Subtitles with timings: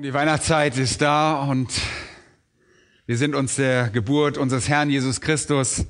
[0.00, 1.70] Und die Weihnachtszeit ist da und
[3.04, 5.84] wir sind uns der Geburt unseres Herrn Jesus Christus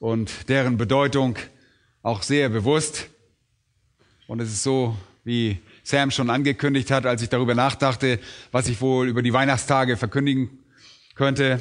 [0.00, 1.36] und deren Bedeutung
[2.02, 3.08] auch sehr bewusst.
[4.26, 8.18] Und es ist so, wie Sam schon angekündigt hat, als ich darüber nachdachte,
[8.50, 10.64] was ich wohl über die Weihnachtstage verkündigen
[11.14, 11.60] könnte,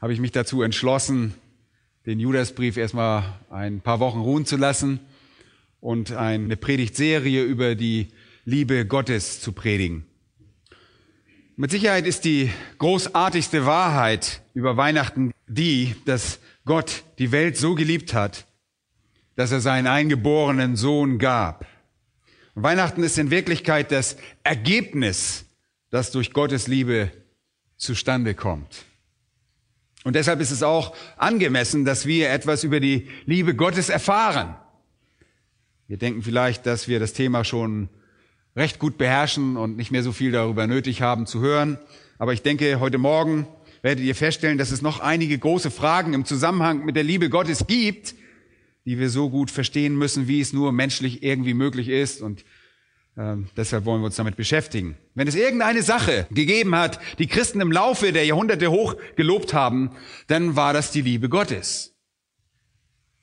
[0.00, 1.34] habe ich mich dazu entschlossen,
[2.06, 5.00] den Judasbrief erstmal ein paar Wochen ruhen zu lassen
[5.80, 8.12] und eine Predigtserie über die
[8.44, 10.06] Liebe Gottes zu predigen.
[11.58, 18.12] Mit Sicherheit ist die großartigste Wahrheit über Weihnachten die, dass Gott die Welt so geliebt
[18.12, 18.46] hat,
[19.36, 21.64] dass er seinen eingeborenen Sohn gab.
[22.54, 25.46] Und Weihnachten ist in Wirklichkeit das Ergebnis,
[25.88, 27.10] das durch Gottes Liebe
[27.78, 28.84] zustande kommt.
[30.04, 34.56] Und deshalb ist es auch angemessen, dass wir etwas über die Liebe Gottes erfahren.
[35.88, 37.88] Wir denken vielleicht, dass wir das Thema schon
[38.56, 41.78] recht gut beherrschen und nicht mehr so viel darüber nötig haben zu hören.
[42.18, 43.46] Aber ich denke, heute Morgen
[43.82, 47.66] werdet ihr feststellen, dass es noch einige große Fragen im Zusammenhang mit der Liebe Gottes
[47.66, 48.14] gibt,
[48.86, 52.22] die wir so gut verstehen müssen, wie es nur menschlich irgendwie möglich ist.
[52.22, 52.44] Und
[53.16, 54.96] äh, deshalb wollen wir uns damit beschäftigen.
[55.14, 59.90] Wenn es irgendeine Sache gegeben hat, die Christen im Laufe der Jahrhunderte hoch gelobt haben,
[60.28, 61.95] dann war das die Liebe Gottes.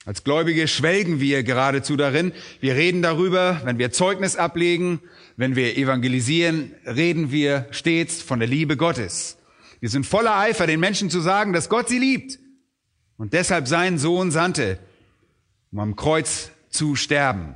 [0.05, 2.33] Als Gläubige schwelgen wir geradezu darin.
[2.59, 4.99] Wir reden darüber, wenn wir Zeugnis ablegen,
[5.37, 9.37] wenn wir evangelisieren, reden wir stets von der Liebe Gottes.
[9.79, 12.39] Wir sind voller Eifer, den Menschen zu sagen, dass Gott sie liebt
[13.17, 14.77] und deshalb seinen Sohn sandte,
[15.71, 17.55] um am Kreuz zu sterben.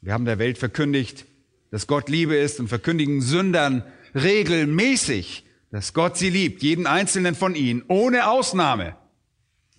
[0.00, 1.24] Wir haben der Welt verkündigt,
[1.70, 3.84] dass Gott Liebe ist und verkündigen Sündern
[4.14, 8.96] regelmäßig, dass Gott sie liebt, jeden einzelnen von ihnen, ohne Ausnahme.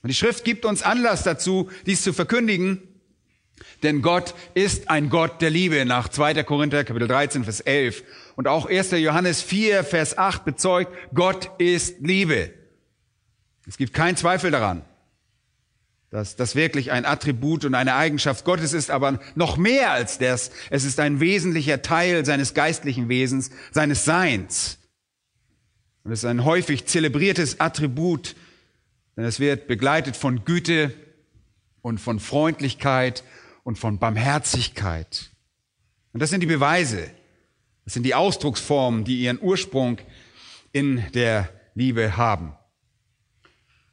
[0.05, 2.79] Und die Schrift gibt uns Anlass dazu, dies zu verkündigen,
[3.81, 6.43] denn Gott ist ein Gott der Liebe nach 2.
[6.43, 8.03] Korinther Kapitel 13 Vers 11
[8.35, 8.91] und auch 1.
[8.91, 12.53] Johannes 4 Vers 8 bezeugt, Gott ist Liebe.
[13.65, 14.85] Es gibt keinen Zweifel daran,
[16.11, 20.51] dass das wirklich ein Attribut und eine Eigenschaft Gottes ist, aber noch mehr als das,
[20.69, 24.77] es ist ein wesentlicher Teil seines geistlichen Wesens, seines Seins.
[26.03, 28.35] Und es ist ein häufig zelebriertes Attribut
[29.15, 30.93] denn es wird begleitet von Güte
[31.81, 33.23] und von Freundlichkeit
[33.63, 35.31] und von Barmherzigkeit.
[36.13, 37.09] Und das sind die Beweise,
[37.83, 39.97] das sind die Ausdrucksformen, die ihren Ursprung
[40.71, 42.53] in der Liebe haben.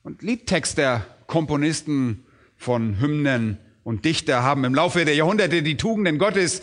[0.02, 2.24] Und Liedtexter, Komponisten
[2.56, 6.62] von Hymnen und Dichter haben im Laufe der Jahrhunderte die Tugenden Gottes,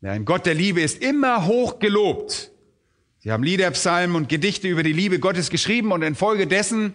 [0.00, 2.50] der ein Gott der Liebe ist, immer hoch gelobt.
[3.18, 6.94] Sie haben Lieder, Psalmen und Gedichte über die Liebe Gottes geschrieben und infolgedessen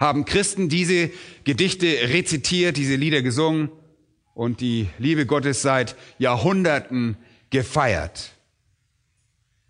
[0.00, 1.10] haben Christen diese
[1.44, 3.70] Gedichte rezitiert, diese Lieder gesungen
[4.34, 7.18] und die Liebe Gottes seit Jahrhunderten
[7.50, 8.32] gefeiert.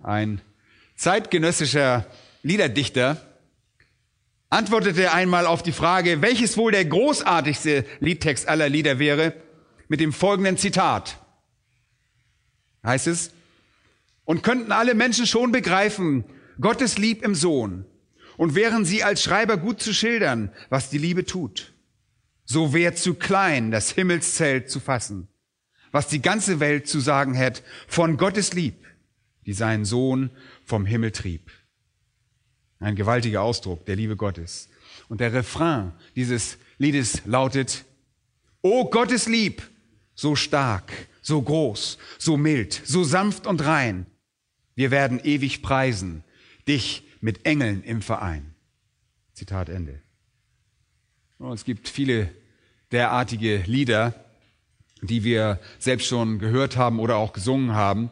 [0.03, 0.41] Ein
[0.97, 2.07] zeitgenössischer
[2.45, 3.21] Liederdichter
[4.51, 9.35] antwortete einmal auf die Frage, welches wohl der großartigste Liedtext aller Lieder wäre,
[9.89, 11.19] mit dem folgenden Zitat.
[12.85, 13.33] Heißt es,
[14.25, 16.25] und könnten alle Menschen schon begreifen,
[16.61, 17.85] Gottes Lieb im Sohn,
[18.41, 21.75] und wären sie als Schreiber gut zu schildern, was die Liebe tut,
[22.47, 25.29] so wär zu klein, das Himmelszelt zu fassen,
[25.93, 28.87] was die ganze Welt zu sagen hätte von Gottes Lieb,
[29.45, 30.31] die seinen Sohn
[30.65, 31.51] vom Himmel trieb.
[32.79, 34.71] Ein gewaltiger Ausdruck der Liebe Gottes.
[35.11, 37.85] Und der Refrain dieses Liedes lautet,
[38.63, 39.69] O Gottes Lieb,
[40.15, 40.91] so stark,
[41.21, 44.07] so groß, so mild, so sanft und rein,
[44.77, 46.25] wir werden ewig preisen,
[46.67, 48.55] dich mit Engeln im Verein.
[49.35, 50.01] Zitat Ende.
[51.39, 52.31] Und es gibt viele
[52.93, 54.15] derartige Lieder,
[55.03, 58.11] die wir selbst schon gehört haben oder auch gesungen haben.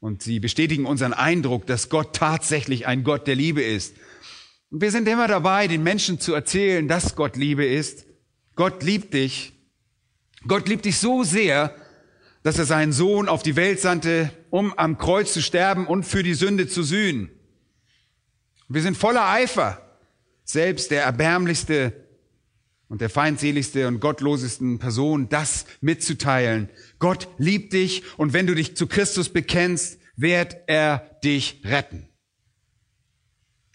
[0.00, 3.96] Und sie bestätigen unseren Eindruck, dass Gott tatsächlich ein Gott der Liebe ist.
[4.70, 8.06] Und wir sind immer dabei, den Menschen zu erzählen, dass Gott Liebe ist.
[8.54, 9.52] Gott liebt dich.
[10.46, 11.74] Gott liebt dich so sehr,
[12.44, 16.22] dass er seinen Sohn auf die Welt sandte, um am Kreuz zu sterben und für
[16.22, 17.30] die Sünde zu sühnen.
[18.68, 19.80] Wir sind voller Eifer,
[20.44, 21.92] selbst der erbärmlichste
[22.88, 26.68] und der feindseligste und gottlosesten Person das mitzuteilen.
[26.98, 32.08] Gott liebt dich und wenn du dich zu Christus bekennst, wird er dich retten.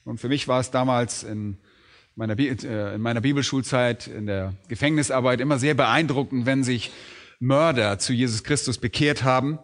[0.03, 1.57] Und für mich war es damals in
[2.15, 6.91] meiner, äh, in meiner Bibelschulzeit, in der Gefängnisarbeit immer sehr beeindruckend, wenn sich
[7.39, 9.57] Mörder zu Jesus Christus bekehrt haben.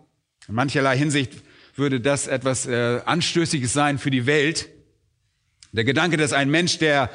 [0.47, 1.33] In mancherlei Hinsicht
[1.75, 4.69] würde das etwas äh, Anstößiges sein für die Welt.
[5.71, 7.11] Der Gedanke, dass ein Mensch, der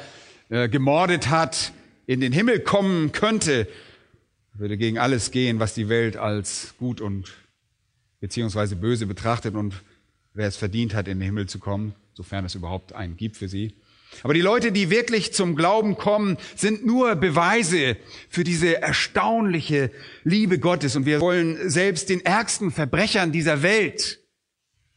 [0.49, 1.73] äh, gemordet hat,
[2.07, 3.67] in den Himmel kommen könnte,
[4.53, 7.33] würde gegen alles gehen, was die Welt als gut und
[8.21, 9.83] beziehungsweise böse betrachtet und
[10.33, 13.49] wer es verdient hat, in den Himmel zu kommen, sofern es überhaupt einen gibt für
[13.49, 13.75] sie.
[14.23, 17.97] Aber die Leute, die wirklich zum Glauben kommen, sind nur Beweise
[18.29, 19.91] für diese erstaunliche
[20.23, 20.95] Liebe Gottes.
[20.95, 24.19] Und wir wollen selbst den ärgsten Verbrechern dieser Welt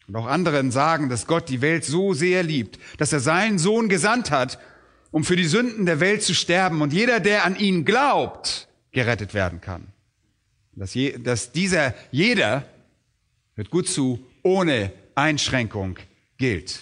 [0.08, 3.90] und auch anderen sagen, dass Gott die Welt so sehr liebt, dass er seinen Sohn
[3.90, 4.58] gesandt hat,
[5.10, 9.34] um für die Sünden der Welt zu sterben und jeder, der an ihn glaubt, gerettet
[9.34, 9.88] werden kann.
[10.72, 12.64] Dass, je, dass dieser jeder,
[13.54, 15.98] hört gut zu, ohne Einschränkung
[16.38, 16.80] gilt.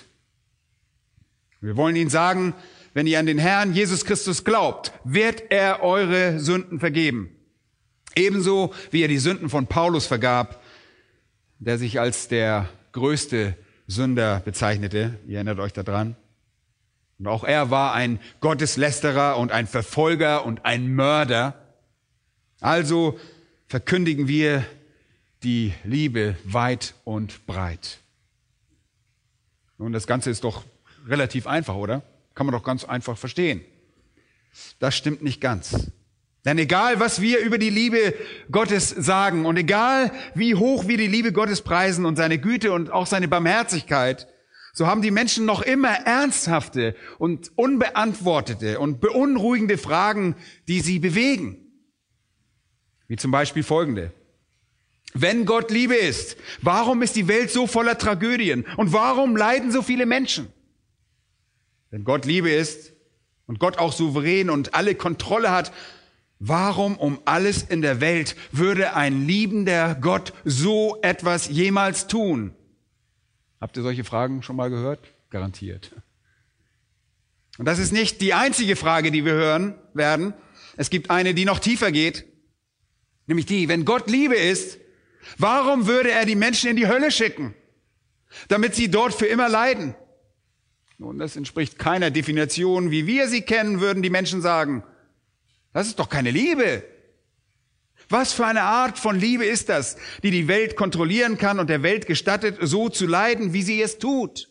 [1.61, 2.55] Wir wollen Ihnen sagen,
[2.95, 7.31] wenn ihr an den Herrn Jesus Christus glaubt, wird er eure Sünden vergeben.
[8.15, 10.63] Ebenso wie er die Sünden von Paulus vergab,
[11.59, 13.55] der sich als der größte
[13.87, 15.19] Sünder bezeichnete.
[15.29, 16.17] Ihr erinnert euch daran.
[17.19, 21.55] Und auch er war ein Gotteslästerer und ein Verfolger und ein Mörder.
[22.61, 23.21] Also
[23.69, 24.65] verkündigen wir
[25.43, 27.99] die Liebe weit und breit.
[29.77, 30.65] Nun, das Ganze ist doch
[31.07, 32.03] relativ einfach, oder?
[32.35, 33.61] Kann man doch ganz einfach verstehen.
[34.79, 35.93] Das stimmt nicht ganz.
[36.47, 38.15] Denn egal, was wir über die Liebe
[38.53, 42.93] Gottes sagen und egal, wie hoch wir die Liebe Gottes preisen und seine Güte und
[42.93, 44.29] auch seine Barmherzigkeit,
[44.73, 50.37] so haben die Menschen noch immer ernsthafte und unbeantwortete und beunruhigende Fragen,
[50.69, 51.59] die sie bewegen.
[53.09, 54.13] Wie zum Beispiel folgende.
[55.15, 59.83] Wenn Gott Liebe ist, warum ist die Welt so voller Tragödien und warum leiden so
[59.83, 60.47] viele Menschen?
[61.91, 62.93] Wenn Gott Liebe ist
[63.47, 65.73] und Gott auch souverän und alle Kontrolle hat,
[66.39, 72.55] Warum um alles in der Welt würde ein liebender Gott so etwas jemals tun?
[73.61, 75.01] Habt ihr solche Fragen schon mal gehört?
[75.31, 75.93] Garantiert.
[77.59, 80.35] Und das ist nicht die einzige Frage, die wir hören werden.
[80.77, 82.27] Es gibt eine, die noch tiefer geht.
[83.27, 84.79] Nämlich die, wenn Gott Liebe ist,
[85.39, 87.55] warum würde er die Menschen in die Hölle schicken?
[88.49, 89.95] Damit sie dort für immer leiden.
[90.99, 94.85] Nun, das entspricht keiner Definition, wie wir sie kennen, würden die Menschen sagen.
[95.77, 96.83] Das ist doch keine Liebe.
[98.09, 101.83] Was für eine Art von Liebe ist das, die die Welt kontrollieren kann und der
[101.83, 104.49] Welt gestattet, so zu leiden, wie sie es tut?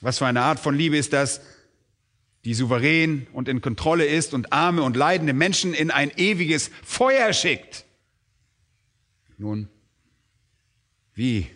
[0.00, 1.42] Was für eine Art von Liebe ist das,
[2.46, 7.34] die souverän und in Kontrolle ist und arme und leidende Menschen in ein ewiges Feuer
[7.34, 7.84] schickt?
[9.36, 9.68] Nun,
[11.12, 11.50] wie,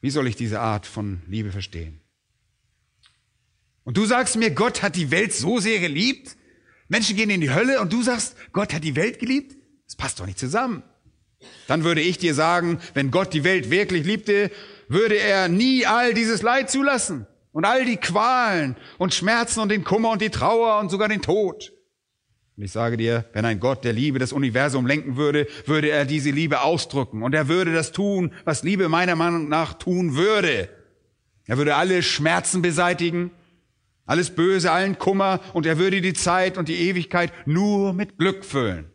[0.00, 2.00] wie soll ich diese Art von Liebe verstehen?
[3.84, 6.38] Und du sagst mir, Gott hat die Welt so sehr geliebt,
[6.88, 9.56] Menschen gehen in die Hölle und du sagst, Gott hat die Welt geliebt?
[9.86, 10.82] Das passt doch nicht zusammen.
[11.66, 14.50] Dann würde ich dir sagen, wenn Gott die Welt wirklich liebte,
[14.88, 19.84] würde er nie all dieses Leid zulassen und all die Qualen und Schmerzen und den
[19.84, 21.72] Kummer und die Trauer und sogar den Tod.
[22.56, 26.06] Und ich sage dir, wenn ein Gott der Liebe das Universum lenken würde, würde er
[26.06, 30.70] diese Liebe ausdrücken und er würde das tun, was Liebe meiner Meinung nach tun würde.
[31.46, 33.30] Er würde alle Schmerzen beseitigen,
[34.06, 38.44] alles Böse, allen Kummer und er würde die Zeit und die Ewigkeit nur mit Glück
[38.44, 38.90] füllen.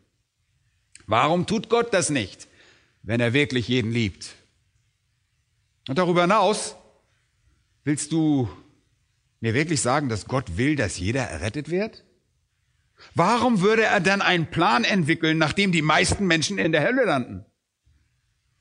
[1.06, 2.48] Warum tut Gott das nicht,
[3.02, 4.34] wenn er wirklich jeden liebt?
[5.88, 6.76] Und darüber hinaus,
[7.84, 8.48] willst du
[9.40, 12.04] mir wirklich sagen, dass Gott will, dass jeder errettet wird?
[13.14, 17.44] Warum würde er dann einen Plan entwickeln, nachdem die meisten Menschen in der Hölle landen?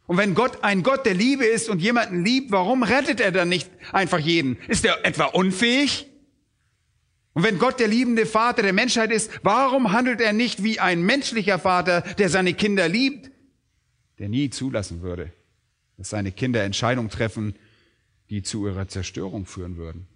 [0.08, 3.48] Und wenn Gott ein Gott der Liebe ist und jemanden liebt, warum rettet er dann
[3.48, 4.58] nicht einfach jeden?
[4.67, 6.11] Ist er etwa unfähig?
[7.33, 11.01] Und wenn Gott der liebende Vater der Menschheit ist, warum handelt er nicht wie ein
[11.01, 13.31] menschlicher Vater, der seine Kinder liebt,
[14.19, 15.31] der nie zulassen würde,
[15.97, 17.55] dass seine Kinder Entscheidungen treffen,
[18.29, 20.07] die zu ihrer Zerstörung führen würden?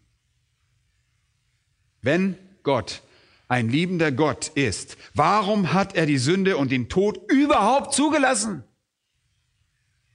[2.01, 3.01] Wenn Gott
[3.47, 8.63] ein liebender Gott ist, warum hat er die Sünde und den Tod überhaupt zugelassen?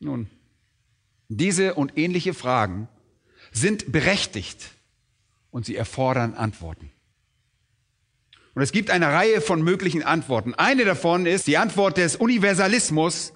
[0.00, 0.28] Nun,
[1.28, 2.88] diese und ähnliche Fragen
[3.52, 4.70] sind berechtigt
[5.50, 6.90] und sie erfordern Antworten.
[8.54, 10.54] Und es gibt eine Reihe von möglichen Antworten.
[10.54, 13.32] Eine davon ist die Antwort des Universalismus.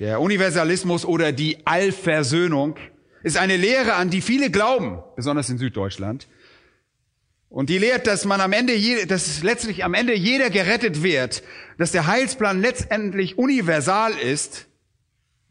[0.00, 2.76] Der Universalismus oder die Allversöhnung
[3.22, 6.28] ist eine Lehre, an die viele glauben, besonders in Süddeutschland.
[7.48, 11.44] Und die lehrt, dass man am Ende, dass letztlich am Ende jeder gerettet wird,
[11.78, 14.66] dass der Heilsplan letztendlich universal ist,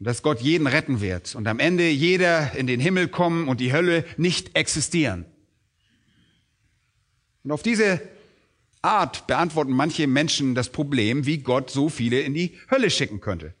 [0.04, 3.58] Und dass Gott jeden retten wird und am Ende jeder in den Himmel kommen und
[3.58, 5.24] die Hölle nicht existieren.
[7.42, 8.02] Und auf diese
[8.82, 13.54] Art beantworten manche Menschen das Problem, wie Gott so viele in die Hölle schicken könnte.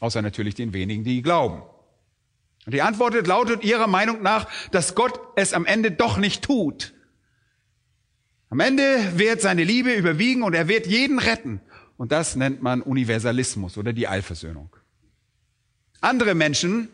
[0.00, 1.62] Außer natürlich den wenigen, die glauben.
[2.66, 6.92] Und die Antwort lautet ihrer Meinung nach, dass Gott es am Ende doch nicht tut.
[8.50, 11.60] Am Ende wird seine Liebe überwiegen und er wird jeden retten.
[11.96, 14.74] Und das nennt man Universalismus oder die Allversöhnung.
[16.04, 16.88] Andere Menschen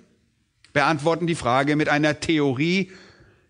[0.73, 2.93] beantworten die Frage mit einer Theorie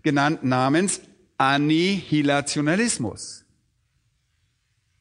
[0.02, 1.02] genannt namens
[1.37, 3.45] Annihilationalismus.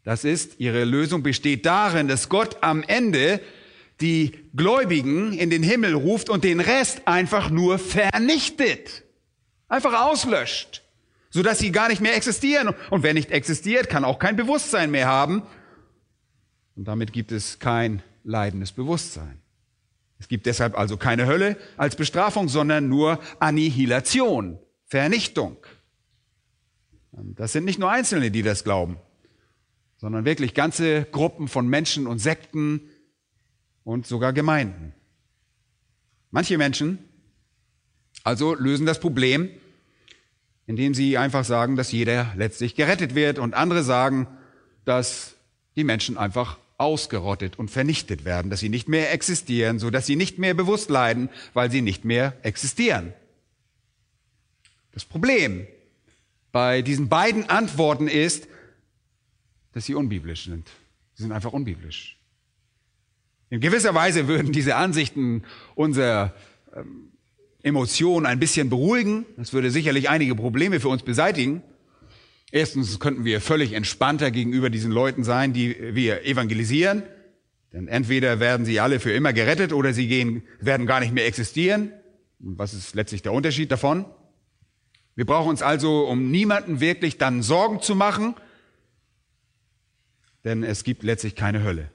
[0.04, 3.40] Das ist, ihre Lösung besteht darin, dass Gott am Ende
[4.02, 9.06] die Gläubigen in den Himmel ruft und den Rest einfach nur vernichtet.
[9.70, 10.84] Einfach auslöscht,
[11.30, 12.76] sodass sie gar nicht mehr existieren.
[12.90, 15.44] Und wer nicht existiert, kann auch kein Bewusstsein mehr haben.
[16.76, 19.40] Und damit gibt es kein leidendes Bewusstsein.
[20.20, 25.58] Es gibt deshalb also keine Hölle als Bestrafung, sondern nur Annihilation, Vernichtung.
[27.12, 28.98] Das sind nicht nur Einzelne, die das glauben,
[29.98, 32.82] sondern wirklich ganze Gruppen von Menschen und Sekten
[33.84, 34.94] und sogar Gemeinden.
[36.32, 37.00] Manche Menschen
[38.24, 39.50] also lösen das Problem,
[40.68, 44.28] indem sie einfach sagen, dass jeder letztlich gerettet wird und andere sagen,
[44.86, 45.36] dass
[45.76, 50.16] die Menschen einfach ausgerottet und vernichtet werden, dass sie nicht mehr existieren, so dass sie
[50.16, 53.14] nicht mehr bewusst leiden, weil sie nicht mehr existieren.
[54.94, 55.68] Das Problem
[56.52, 58.48] bei diesen beiden Antworten ist,
[59.74, 60.68] dass sie unbiblisch sind.
[61.14, 62.18] Sie sind einfach unbiblisch.
[63.50, 65.44] In gewisser Weise würden diese Ansichten
[65.76, 66.34] unsere
[66.76, 67.12] ähm,
[67.62, 69.26] Emotionen ein bisschen beruhigen.
[69.38, 71.62] Das würde sicherlich einige Probleme für uns beseitigen.
[72.52, 77.04] Erstens könnten wir völlig entspannter gegenüber diesen Leuten sein, die wir evangelisieren.
[77.72, 81.28] Denn entweder werden sie alle für immer gerettet oder sie gehen, werden gar nicht mehr
[81.28, 81.92] existieren.
[82.40, 84.06] Und was ist letztlich der Unterschied davon?
[85.16, 88.36] Wir brauchen uns also um niemanden wirklich dann Sorgen zu machen,
[90.46, 91.92] denn es gibt letztlich keine Hölle.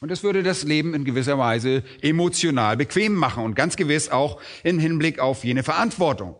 [0.00, 4.40] Und es würde das Leben in gewisser Weise emotional bequem machen und ganz gewiss auch
[4.62, 6.36] im Hinblick auf jene Verantwortung.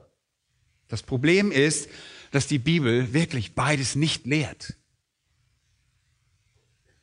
[0.88, 1.88] Das Problem ist,
[2.34, 4.74] dass die Bibel wirklich beides nicht lehrt.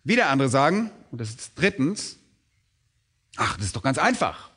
[0.03, 2.17] Wieder andere sagen, und das ist drittens,
[3.38, 4.51] ach, das ist doch ganz einfach.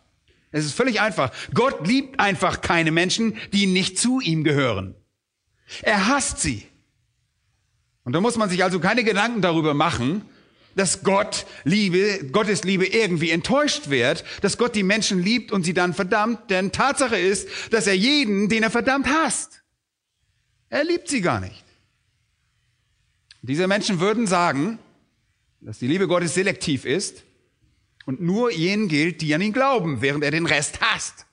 [0.51, 1.31] Es ist völlig einfach.
[1.55, 4.97] Gott liebt einfach keine Menschen, die nicht zu ihm gehören.
[5.83, 6.67] Er hasst sie.
[8.03, 10.23] Und da muss man sich also keine Gedanken darüber machen,
[10.75, 15.73] dass Gott Liebe, Gottes Liebe irgendwie enttäuscht wird, dass Gott die Menschen liebt und sie
[15.73, 19.64] dann verdammt, denn Tatsache ist, dass er jeden, den er verdammt hasst.
[20.75, 21.65] Er liebt sie gar nicht.
[23.43, 24.81] Diese Menschen würden sagen,
[25.61, 27.23] dass die Liebe Gottes selektiv ist
[28.07, 31.27] und nur jenen gilt, die an ihn glauben, während er den Rest hasst.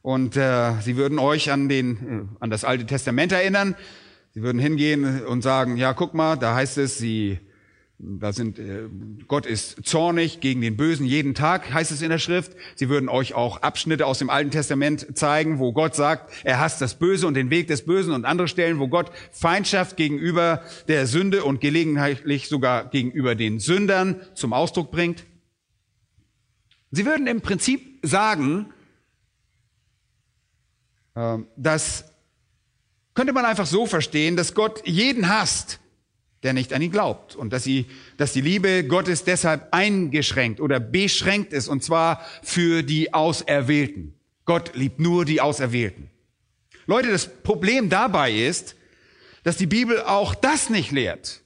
[0.00, 3.74] Und äh, sie würden euch an, den, äh, an das Alte Testament erinnern.
[4.32, 7.40] Sie würden hingehen und sagen, ja, guck mal, da heißt es, sie,
[8.04, 8.88] da sind, äh,
[9.28, 12.52] Gott ist zornig gegen den Bösen jeden Tag, heißt es in der Schrift.
[12.74, 16.80] Sie würden euch auch Abschnitte aus dem Alten Testament zeigen, wo Gott sagt, er hasst
[16.80, 21.06] das Böse und den Weg des Bösen und andere Stellen, wo Gott Feindschaft gegenüber der
[21.06, 25.24] Sünde und gelegentlich sogar gegenüber den Sündern zum Ausdruck bringt.
[26.90, 28.66] Sie würden im Prinzip sagen,
[31.14, 32.06] ähm, dass
[33.14, 35.80] könnte man einfach so verstehen, dass Gott jeden hasst,
[36.42, 40.80] der nicht an ihn glaubt und dass, sie, dass die Liebe Gottes deshalb eingeschränkt oder
[40.80, 44.14] beschränkt ist und zwar für die Auserwählten.
[44.44, 46.10] Gott liebt nur die Auserwählten.
[46.86, 48.74] Leute, das Problem dabei ist,
[49.44, 51.42] dass die Bibel auch das nicht lehrt.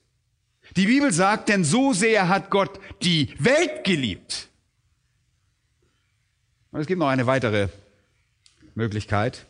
[0.77, 4.49] Die Bibel sagt, denn so sehr hat Gott die Welt geliebt,
[6.77, 7.69] und es gibt noch eine weitere
[8.75, 9.47] Möglichkeit.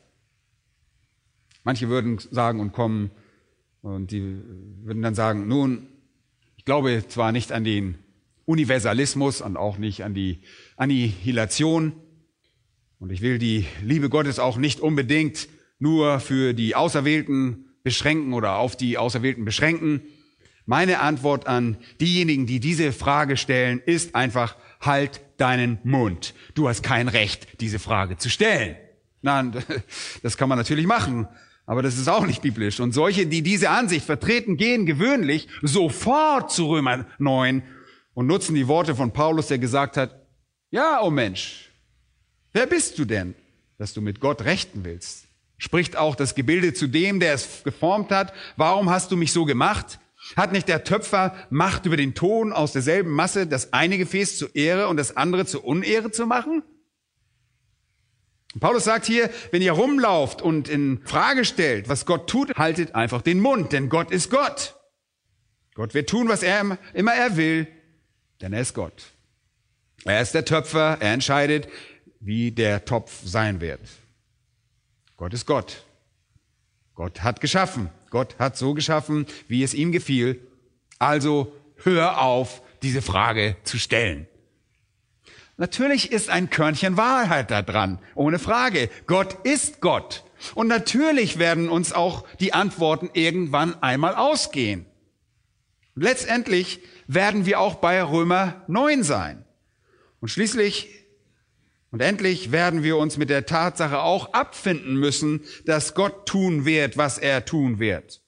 [1.65, 3.11] Manche würden sagen und kommen
[3.87, 4.43] und die
[4.83, 5.87] würden dann sagen, nun,
[6.57, 7.97] ich glaube zwar nicht an den
[8.45, 10.41] Universalismus und auch nicht an die
[10.77, 11.93] Annihilation
[12.99, 18.57] und ich will die Liebe Gottes auch nicht unbedingt nur für die Auserwählten beschränken oder
[18.57, 20.03] auf die Auserwählten beschränken.
[20.65, 26.35] Meine Antwort an diejenigen, die diese Frage stellen, ist einfach, halt deinen Mund.
[26.55, 28.77] Du hast kein Recht, diese Frage zu stellen.
[29.23, 29.53] Nein,
[30.25, 31.29] das kann man natürlich machen,
[31.67, 32.81] aber das ist auch nicht biblisch.
[32.81, 37.63] Und solche, die diese Ansicht vertreten, gehen gewöhnlich sofort zu Römer 9
[38.15, 40.27] und nutzen die Worte von Paulus, der gesagt hat,
[40.71, 41.71] ja, oh Mensch,
[42.53, 43.35] wer bist du denn,
[43.79, 45.27] dass du mit Gott rechten willst?
[45.59, 49.45] Spricht auch das Gebilde zu dem, der es geformt hat, warum hast du mich so
[49.45, 49.99] gemacht?
[50.37, 54.55] Hat nicht der Töpfer Macht über den Ton aus derselben Masse, das eine Gefäß zur
[54.55, 56.63] Ehre und das andere zur Unehre zu machen?
[58.61, 63.23] Paulus sagt hier, wenn ihr rumlauft und in Frage stellt, was Gott tut, haltet einfach
[63.23, 64.77] den Mund, denn Gott ist Gott.
[65.75, 67.67] Gott wird tun, was er immer er will,
[68.41, 69.13] denn er ist Gott.
[70.05, 71.69] Er ist der Töpfer, er entscheidet,
[72.21, 73.81] wie der Topf sein wird.
[75.17, 75.85] Gott ist Gott.
[76.95, 77.91] Gott hat geschaffen.
[78.11, 80.41] Gott hat so geschaffen, wie es ihm gefiel.
[80.99, 84.27] Also hör auf, diese Frage zu stellen.
[85.57, 88.91] Natürlich ist ein Körnchen Wahrheit da dran, ohne Frage.
[89.07, 90.25] Gott ist Gott.
[90.55, 94.85] Und natürlich werden uns auch die Antworten irgendwann einmal ausgehen.
[95.95, 99.45] Letztendlich werden wir auch bei Römer 9 sein.
[100.21, 100.91] Und schließlich
[101.91, 106.99] und endlich werden wir uns mit der Tatsache auch abfinden müssen, dass Gott tun wird,
[106.99, 108.21] was er tun wird.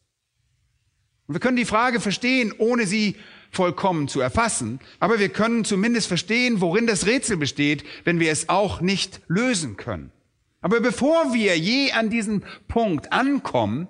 [1.26, 3.16] Und wir können die Frage verstehen, ohne sie
[3.50, 8.49] vollkommen zu erfassen, aber wir können zumindest verstehen, worin das Rätsel besteht, wenn wir es
[8.49, 10.12] auch nicht lösen können.
[10.61, 13.88] Aber bevor wir je an diesen Punkt ankommen,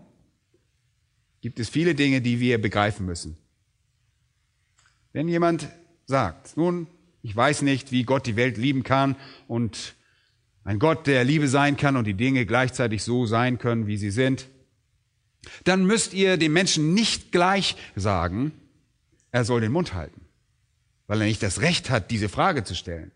[1.41, 3.37] gibt es viele Dinge, die wir begreifen müssen.
[5.13, 5.69] Wenn jemand
[6.07, 6.87] sagt, nun,
[7.23, 9.95] ich weiß nicht, wie Gott die Welt lieben kann und
[10.65, 14.11] ein Gott, der Liebe sein kann und die Dinge gleichzeitig so sein können, wie sie
[14.11, 14.49] sind.
[15.65, 18.53] Dann müsst ihr dem Menschen nicht gleich sagen,
[19.33, 20.23] er soll den Mund halten,
[21.07, 23.13] weil er nicht das Recht hat, diese Frage zu stellen,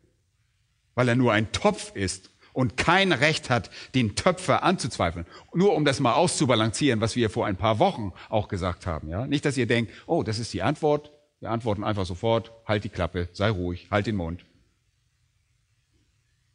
[0.95, 5.26] weil er nur ein Topf ist und kein Recht hat, den Töpfer anzuzweifeln.
[5.54, 9.09] Nur um das mal auszubalancieren, was wir vor ein paar Wochen auch gesagt haben.
[9.09, 9.26] Ja?
[9.26, 12.88] Nicht, dass ihr denkt, oh, das ist die Antwort, wir antworten einfach sofort, halt die
[12.88, 14.45] Klappe, sei ruhig, halt den Mund.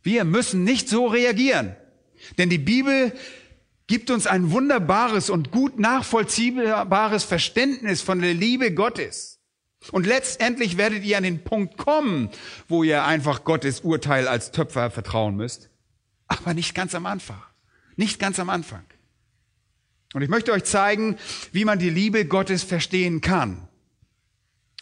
[0.03, 1.75] Wir müssen nicht so reagieren,
[2.37, 3.11] denn die Bibel
[3.87, 9.36] gibt uns ein wunderbares und gut nachvollziehbares Verständnis von der Liebe Gottes.
[9.91, 12.29] Und letztendlich werdet ihr an den Punkt kommen,
[12.67, 15.69] wo ihr einfach Gottes Urteil als Töpfer vertrauen müsst.
[16.27, 17.41] Aber nicht ganz am Anfang.
[17.95, 18.83] Nicht ganz am Anfang.
[20.13, 21.17] Und ich möchte euch zeigen,
[21.51, 23.67] wie man die Liebe Gottes verstehen kann.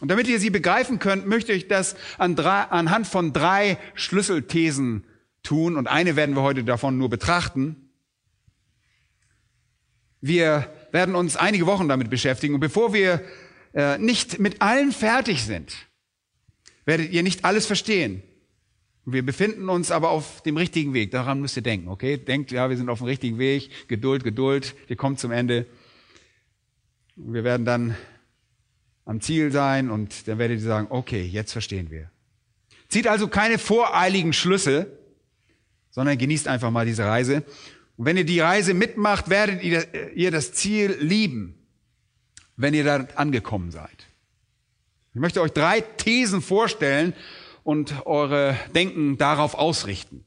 [0.01, 5.05] Und damit ihr sie begreifen könnt, möchte ich das an drei, anhand von drei Schlüsselthesen
[5.43, 5.77] tun.
[5.77, 7.89] Und eine werden wir heute davon nur betrachten.
[10.19, 12.55] Wir werden uns einige Wochen damit beschäftigen.
[12.55, 13.21] Und bevor wir
[13.75, 15.75] äh, nicht mit allen fertig sind,
[16.85, 18.23] werdet ihr nicht alles verstehen.
[19.05, 21.11] Wir befinden uns aber auf dem richtigen Weg.
[21.11, 22.17] Daran müsst ihr denken, okay?
[22.17, 23.69] Denkt, ja, wir sind auf dem richtigen Weg.
[23.87, 24.75] Geduld, Geduld.
[24.87, 25.67] Wir kommen zum Ende.
[27.15, 27.95] Wir werden dann
[29.05, 32.09] am Ziel sein und dann werdet ihr sagen, okay, jetzt verstehen wir.
[32.89, 34.97] Zieht also keine voreiligen Schlüsse,
[35.91, 37.43] sondern genießt einfach mal diese Reise.
[37.97, 41.54] Und wenn ihr die Reise mitmacht, werdet ihr das Ziel lieben,
[42.57, 44.07] wenn ihr da angekommen seid.
[45.13, 47.13] Ich möchte euch drei Thesen vorstellen
[47.63, 50.25] und eure Denken darauf ausrichten.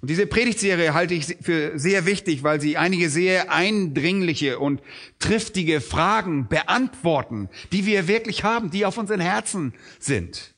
[0.00, 4.82] Und diese Predigtserie halte ich für sehr wichtig, weil sie einige sehr eindringliche und
[5.18, 10.54] triftige Fragen beantworten, die wir wirklich haben, die auf unseren Herzen sind.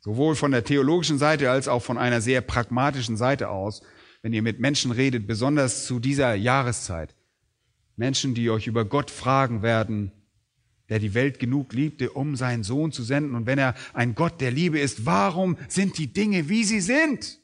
[0.00, 3.82] Sowohl von der theologischen Seite als auch von einer sehr pragmatischen Seite aus,
[4.22, 7.14] wenn ihr mit Menschen redet, besonders zu dieser Jahreszeit.
[7.96, 10.12] Menschen, die euch über Gott fragen werden,
[10.88, 13.34] der die Welt genug liebte, um seinen Sohn zu senden.
[13.34, 17.38] Und wenn er ein Gott der Liebe ist, warum sind die Dinge, wie sie sind?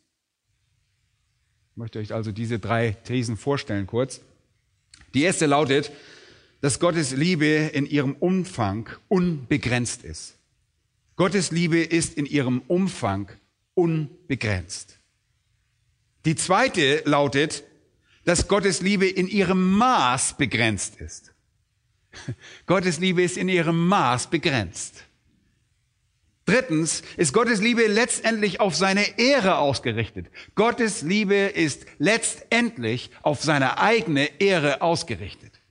[1.70, 4.20] Ich möchte euch also diese drei Thesen vorstellen kurz.
[5.14, 5.92] Die erste lautet,
[6.61, 10.37] dass Gottes Liebe in ihrem Umfang unbegrenzt ist.
[11.16, 13.30] Gottes Liebe ist in ihrem Umfang
[13.74, 14.98] unbegrenzt.
[16.24, 17.64] Die zweite lautet,
[18.28, 21.32] dass Gottes Liebe in ihrem Maß begrenzt ist.
[22.66, 25.04] Gottes Liebe ist in ihrem Maß begrenzt.
[26.44, 30.26] Drittens ist Gottes Liebe letztendlich auf seine Ehre ausgerichtet.
[30.56, 35.62] Gottes Liebe ist letztendlich auf seine eigene Ehre ausgerichtet.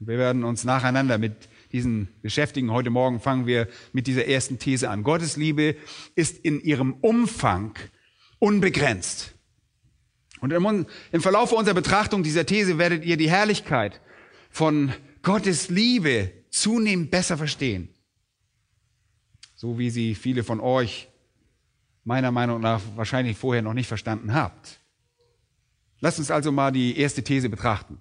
[0.00, 2.72] Wir werden uns nacheinander mit diesen beschäftigen.
[2.72, 5.04] Heute Morgen fangen wir mit dieser ersten These an.
[5.04, 5.76] Gottes Liebe
[6.16, 7.78] ist in ihrem Umfang
[8.40, 9.36] unbegrenzt.
[10.42, 14.00] Und im Verlauf unserer Betrachtung dieser These werdet ihr die Herrlichkeit
[14.50, 17.88] von Gottes Liebe zunehmend besser verstehen.
[19.54, 21.06] So wie sie viele von euch
[22.02, 24.80] meiner Meinung nach wahrscheinlich vorher noch nicht verstanden habt.
[26.00, 28.00] Lasst uns also mal die erste These betrachten.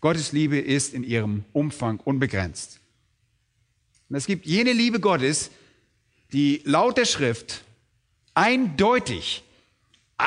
[0.00, 2.80] Gottes Liebe ist in ihrem Umfang unbegrenzt.
[4.08, 5.50] Und es gibt jene Liebe Gottes,
[6.32, 7.64] die laut der Schrift
[8.32, 9.44] eindeutig,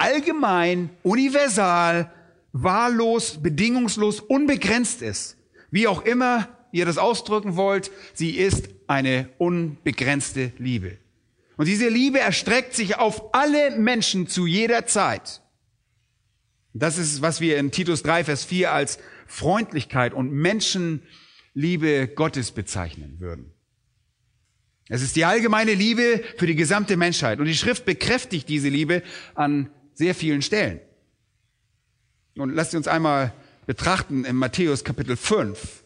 [0.01, 2.11] allgemein, universal
[2.53, 5.37] wahllos, bedingungslos, unbegrenzt ist.
[5.71, 10.97] Wie auch immer ihr das ausdrücken wollt, sie ist eine unbegrenzte Liebe.
[11.57, 15.41] Und diese Liebe erstreckt sich auf alle Menschen zu jeder Zeit.
[16.73, 23.19] Das ist, was wir in Titus 3, Vers 4 als Freundlichkeit und Menschenliebe Gottes bezeichnen
[23.19, 23.51] würden.
[24.89, 27.39] Es ist die allgemeine Liebe für die gesamte Menschheit.
[27.39, 29.03] Und die Schrift bekräftigt diese Liebe
[29.35, 30.79] an sehr vielen Stellen.
[32.35, 33.33] Und lasst uns einmal
[33.65, 35.83] betrachten in Matthäus Kapitel 5.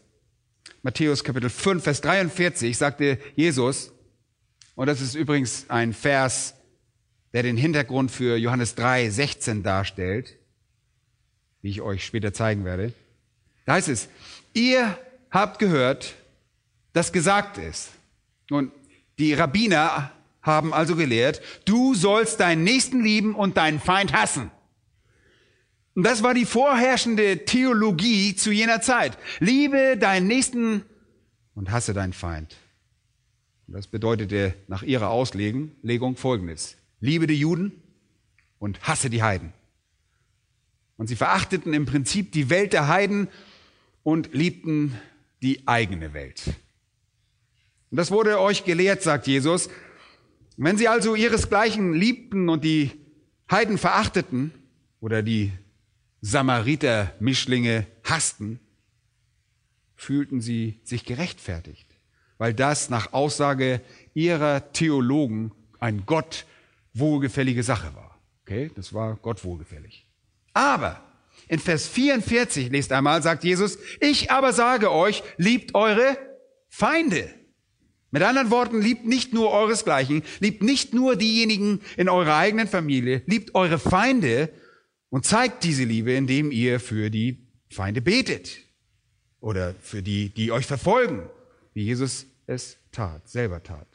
[0.82, 3.92] Matthäus Kapitel 5, Vers 43 sagte Jesus,
[4.76, 6.54] und das ist übrigens ein Vers,
[7.34, 10.38] der den Hintergrund für Johannes 3, 16 darstellt,
[11.62, 12.94] wie ich euch später zeigen werde.
[13.66, 14.08] Da heißt es,
[14.54, 14.98] ihr
[15.32, 16.16] habt gehört,
[16.94, 17.90] dass gesagt ist.
[18.50, 18.72] Und
[19.20, 20.12] die Rabbiner
[20.48, 24.50] haben also gelehrt, du sollst deinen Nächsten lieben und deinen Feind hassen.
[25.94, 29.18] Und das war die vorherrschende Theologie zu jener Zeit.
[29.40, 30.84] Liebe deinen Nächsten
[31.56, 32.56] und hasse deinen Feind.
[33.68, 35.72] Und das bedeutete nach ihrer Auslegung
[36.16, 36.78] Folgendes.
[37.00, 37.72] Liebe die Juden
[38.60, 39.54] und hasse die Heiden.
[40.98, 43.28] Und sie verachteten im Prinzip die Welt der Heiden
[44.04, 44.98] und liebten
[45.42, 46.44] die eigene Welt.
[47.90, 49.70] Und das wurde euch gelehrt, sagt Jesus.
[50.58, 52.92] Wenn sie also ihresgleichen liebten und die
[53.50, 54.52] Heiden verachteten
[55.00, 55.54] oder die
[56.22, 58.60] Samariter-Mischlinge hassten,
[59.96, 61.88] fühlten sie sich gerechtfertigt,
[62.40, 63.82] weil das nach Aussage
[64.16, 66.46] ihrer Theologen ein Gott
[66.94, 68.20] wohlgefällige Sache war.
[68.42, 70.08] Okay, das war Gott wohlgefällig.
[70.54, 71.04] Aber
[71.48, 76.18] in Vers 44, lest einmal, sagt Jesus, ich aber sage euch, liebt eure
[76.68, 77.37] Feinde.
[78.12, 83.22] Mit anderen Worten, liebt nicht nur euresgleichen, liebt nicht nur diejenigen in eurer eigenen Familie,
[83.26, 84.50] liebt eure Feinde
[85.10, 88.60] und zeigt diese Liebe, indem ihr für die Feinde betet
[89.42, 91.30] oder für die, die euch verfolgen,
[91.74, 93.88] wie Jesus es tat, selber tat.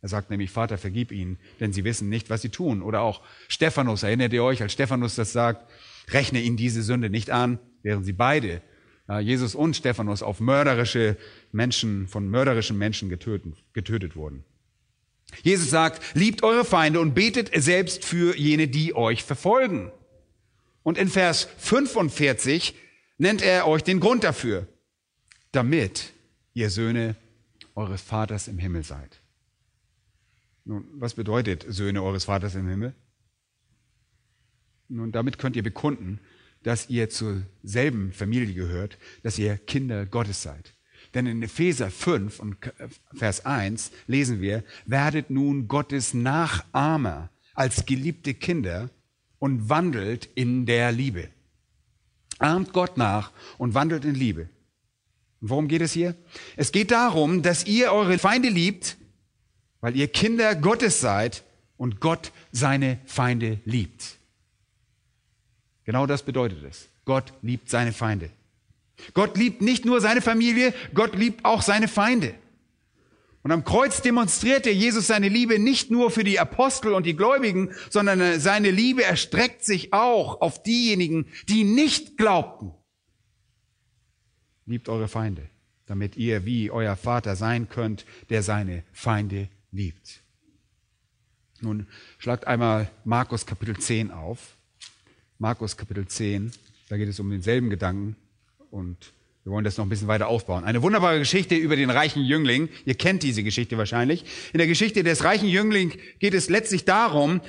[0.00, 2.82] Er sagt nämlich, Vater, vergib ihnen, denn sie wissen nicht, was sie tun.
[2.82, 5.70] Oder auch Stephanus, erinnert ihr euch, als Stephanus das sagt,
[6.08, 8.62] rechne ihnen diese Sünde nicht an, während sie beide,
[9.08, 11.16] Jesus und Stephanus, auf mörderische
[11.50, 14.44] Menschen, von mörderischen Menschen getötet, getötet wurden.
[15.42, 19.90] Jesus sagt, liebt eure Feinde und betet selbst für jene, die euch verfolgen.
[20.82, 22.74] Und in Vers 45
[23.18, 24.66] nennt er euch den Grund dafür,
[25.52, 26.12] damit
[26.54, 27.16] ihr Söhne
[27.74, 29.20] eures Vaters im Himmel seid.
[30.64, 32.94] Nun, was bedeutet Söhne eures Vaters im Himmel?
[34.88, 36.20] Nun, damit könnt ihr bekunden,
[36.62, 40.74] dass ihr zur selben Familie gehört, dass ihr Kinder Gottes seid.
[41.14, 42.56] Denn in Epheser 5 und
[43.14, 48.90] Vers 1 lesen wir, werdet nun Gottes Nachahmer als geliebte Kinder
[49.38, 51.28] und wandelt in der Liebe.
[52.38, 54.48] Ahmt Gott nach und wandelt in Liebe.
[55.40, 56.14] Und worum geht es hier?
[56.56, 58.96] Es geht darum, dass ihr eure Feinde liebt,
[59.80, 61.42] weil ihr Kinder Gottes seid
[61.76, 64.18] und Gott seine Feinde liebt.
[65.92, 66.88] Genau das bedeutet es.
[67.04, 68.30] Gott liebt seine Feinde.
[69.12, 72.34] Gott liebt nicht nur seine Familie, Gott liebt auch seine Feinde.
[73.42, 77.74] Und am Kreuz demonstrierte Jesus seine Liebe nicht nur für die Apostel und die Gläubigen,
[77.90, 82.72] sondern seine Liebe erstreckt sich auch auf diejenigen, die nicht glaubten.
[84.64, 85.50] Liebt eure Feinde,
[85.84, 90.22] damit ihr wie euer Vater sein könnt, der seine Feinde liebt.
[91.60, 94.56] Nun schlagt einmal Markus Kapitel 10 auf.
[95.42, 96.52] Markus Kapitel 10,
[96.88, 98.14] da geht es um denselben Gedanken
[98.70, 100.62] und wir wollen das noch ein bisschen weiter aufbauen.
[100.62, 102.68] Eine wunderbare Geschichte über den reichen Jüngling.
[102.84, 104.24] Ihr kennt diese Geschichte wahrscheinlich.
[104.52, 107.40] In der Geschichte des reichen Jüngling geht es letztlich darum,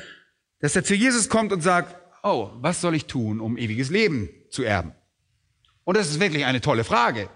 [0.58, 4.28] dass er zu Jesus kommt und sagt, oh, was soll ich tun, um ewiges Leben
[4.50, 4.94] zu erben?
[5.84, 7.30] Und das ist wirklich eine tolle Frage.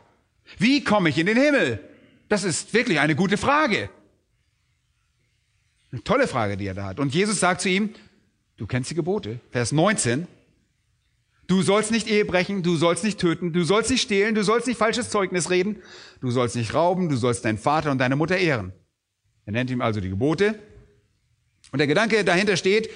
[0.58, 1.88] Wie komme ich in den Himmel?
[2.30, 3.91] Das ist wirklich eine gute Frage.
[5.91, 7.00] Eine tolle Frage, die er da hat.
[7.00, 7.91] Und Jesus sagt zu ihm,
[8.58, 9.39] du kennst die Gebote.
[9.52, 10.28] Vers 19,
[11.47, 14.67] Du sollst nicht Ehe brechen, du sollst nicht töten, du sollst nicht stehlen, du sollst
[14.67, 15.81] nicht falsches Zeugnis reden,
[16.19, 18.73] du sollst nicht rauben, du sollst deinen Vater und deine Mutter ehren.
[19.45, 20.60] Er nennt ihm also die Gebote.
[21.71, 22.89] Und der Gedanke dahinter steht,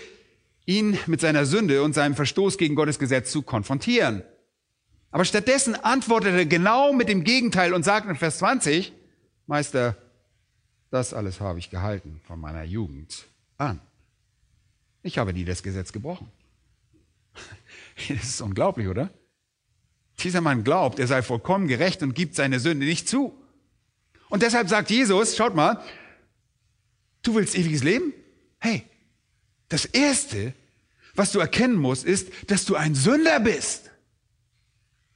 [0.65, 4.21] ihn mit seiner Sünde und seinem Verstoß gegen Gottes Gesetz zu konfrontieren.
[5.11, 8.91] Aber stattdessen antwortet er genau mit dem Gegenteil und sagt in Vers 20,
[9.47, 9.97] Meister,
[10.89, 13.25] das alles habe ich gehalten von meiner Jugend
[13.57, 13.79] an.
[15.03, 16.29] Ich habe nie das Gesetz gebrochen.
[18.09, 19.11] Das ist unglaublich, oder?
[20.19, 23.33] Dieser Mann glaubt, er sei vollkommen gerecht und gibt seine Sünde nicht zu.
[24.29, 25.83] Und deshalb sagt Jesus, schaut mal,
[27.23, 28.13] du willst ewiges Leben?
[28.59, 28.85] Hey,
[29.69, 30.53] das Erste,
[31.15, 33.91] was du erkennen musst, ist, dass du ein Sünder bist.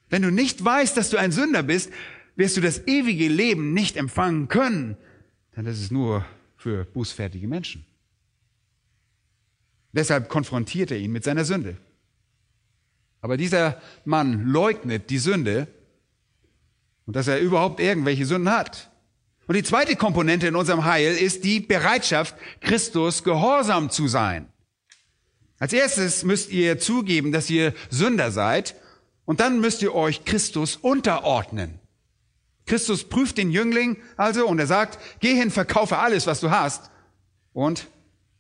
[0.10, 1.92] Wenn du nicht weißt, dass du ein Sünder bist,
[2.36, 4.98] wirst du das ewige Leben nicht empfangen können,
[5.56, 6.26] denn das ist nur
[6.58, 7.86] für bußfertige Menschen.
[9.94, 11.78] Deshalb konfrontiert er ihn mit seiner Sünde.
[13.26, 15.66] Aber dieser Mann leugnet die Sünde
[17.08, 18.92] und dass er überhaupt irgendwelche Sünden hat.
[19.48, 24.48] Und die zweite Komponente in unserem Heil ist die Bereitschaft, Christus gehorsam zu sein.
[25.58, 28.76] Als erstes müsst ihr zugeben, dass ihr Sünder seid
[29.26, 31.80] und dann müsst ihr euch Christus unterordnen.
[32.68, 36.92] Christus prüft den Jüngling also und er sagt, geh hin, verkaufe alles, was du hast
[37.54, 37.88] und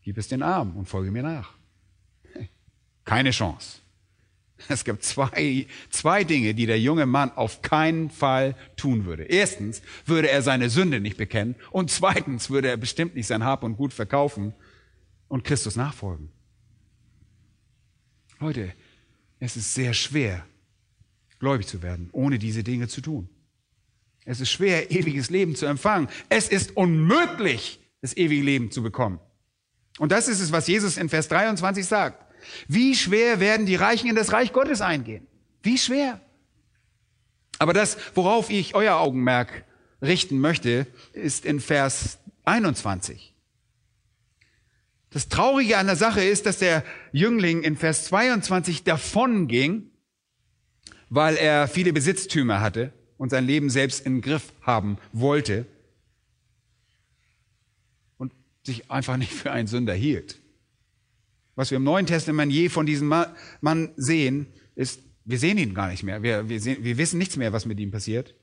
[0.04, 1.54] gib es den Armen und folge mir nach.
[3.04, 3.80] Keine Chance.
[4.70, 9.24] Es gibt zwei, zwei Dinge, die der junge Mann auf keinen Fall tun würde.
[9.24, 13.64] Erstens würde er seine Sünde nicht bekennen und zweitens würde er bestimmt nicht sein Hab
[13.64, 14.54] und Gut verkaufen
[15.28, 16.30] und Christus nachfolgen.
[18.40, 18.74] Leute,
[19.40, 20.46] es ist sehr schwer,
[21.40, 23.30] gläubig zu werden, ohne diese Dinge zu tun.
[24.26, 26.10] Es ist schwer, ewiges Leben zu empfangen.
[26.30, 29.20] Es ist unmöglich, das ewige Leben zu bekommen.
[30.00, 32.25] Und das ist es, was Jesus in Vers 23 sagt.
[32.68, 35.28] Wie schwer werden die Reichen in das Reich Gottes eingehen?
[35.64, 36.22] Wie schwer?
[37.60, 39.66] Aber das, worauf ich euer Augenmerk
[40.02, 43.34] richten möchte, ist in Vers 21.
[45.10, 49.90] Das Traurige an der Sache ist, dass der Jüngling in Vers 22 davon ging,
[51.10, 55.66] weil er viele Besitztümer hatte und sein Leben selbst in den Griff haben wollte
[58.18, 60.42] und sich einfach nicht für einen Sünder hielt.
[61.56, 63.08] Was wir im Neuen Testament je von diesem
[63.62, 66.22] Mann sehen, ist, wir sehen ihn gar nicht mehr.
[66.22, 68.36] Wir, wir, sehen, wir wissen nichts mehr, was mit ihm passiert.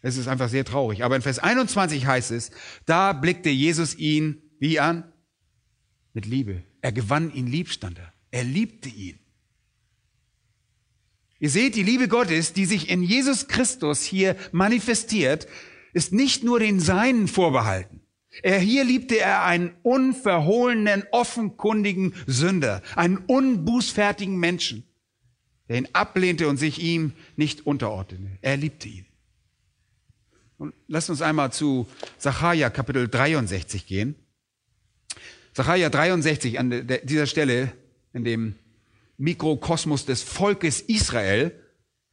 [0.00, 1.04] Es ist einfach sehr traurig.
[1.04, 2.50] Aber in Vers 21 heißt es,
[2.86, 5.12] da blickte Jesus ihn wie an?
[6.12, 6.62] Mit Liebe.
[6.82, 8.12] Er gewann ihn lieb, stand er.
[8.32, 9.18] Er liebte ihn.
[11.38, 15.48] Ihr seht, die Liebe Gottes, die sich in Jesus Christus hier manifestiert,
[15.92, 18.01] ist nicht nur den Seinen vorbehalten.
[18.40, 24.84] Er hier liebte er einen unverhohlenen, offenkundigen Sünder, einen unbußfertigen Menschen,
[25.68, 28.38] der ihn ablehnte und sich ihm nicht unterordnete.
[28.40, 29.06] Er liebte ihn.
[30.56, 31.86] Und lasst uns einmal zu
[32.18, 34.14] Sacharja Kapitel 63 gehen.
[35.52, 37.72] Sacharja 63 an dieser Stelle,
[38.14, 38.54] in dem
[39.18, 41.52] Mikrokosmos des Volkes Israel,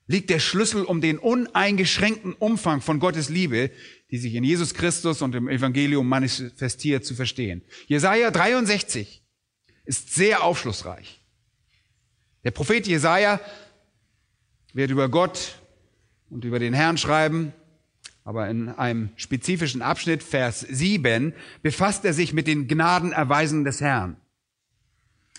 [0.07, 3.69] liegt der Schlüssel, um den uneingeschränkten Umfang von Gottes Liebe,
[4.11, 7.61] die sich in Jesus Christus und im Evangelium manifestiert, zu verstehen.
[7.87, 9.23] Jesaja 63
[9.85, 11.19] ist sehr aufschlussreich.
[12.43, 13.39] Der Prophet Jesaja
[14.73, 15.55] wird über Gott
[16.29, 17.53] und über den Herrn schreiben,
[18.23, 24.17] aber in einem spezifischen Abschnitt, Vers 7, befasst er sich mit den Gnadenerweisen des Herrn.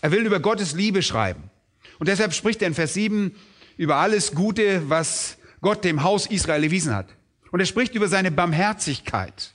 [0.01, 1.51] Er will über Gottes Liebe schreiben.
[1.99, 3.35] Und deshalb spricht er in Vers 7
[3.77, 7.09] über alles Gute, was Gott dem Haus Israel erwiesen hat.
[7.51, 9.55] Und er spricht über seine Barmherzigkeit.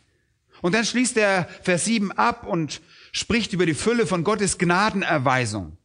[0.61, 2.81] Und dann schließt er Vers 7 ab und
[3.11, 5.77] spricht über die Fülle von Gottes Gnadenerweisung.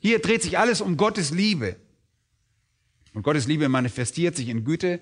[0.00, 1.76] Hier dreht sich alles um Gottes Liebe.
[3.12, 5.00] Und Gottes Liebe manifestiert sich in Güte,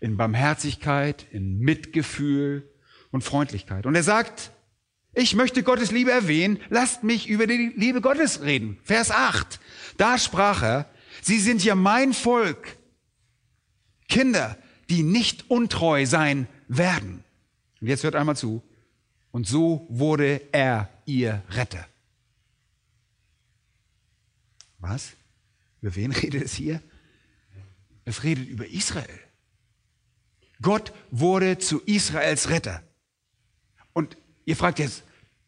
[0.00, 2.68] in Barmherzigkeit, in Mitgefühl
[3.10, 3.86] und Freundlichkeit.
[3.86, 4.50] Und er sagt,
[5.14, 8.78] ich möchte Gottes Liebe erwähnen, lasst mich über die Liebe Gottes reden.
[8.82, 9.60] Vers 8.
[9.96, 10.90] Da sprach er,
[11.22, 12.76] Sie sind ja mein Volk,
[14.08, 17.24] Kinder, die nicht untreu sein werden.
[17.80, 18.62] Und jetzt hört einmal zu.
[19.30, 21.86] Und so wurde er ihr Retter.
[24.78, 25.12] Was?
[25.80, 26.80] Über wen redet es hier?
[28.04, 29.20] Es redet über Israel.
[30.62, 32.82] Gott wurde zu Israels Retter.
[33.92, 35.02] Und ihr fragt jetzt,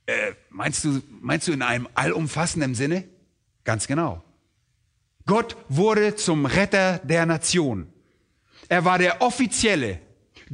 [0.06, 3.04] äh, meinst, du, meinst du in einem allumfassenden Sinne?
[3.64, 4.24] Ganz genau.
[5.26, 7.92] Gott wurde zum Retter der Nation.
[8.68, 10.00] Er war der offizielle,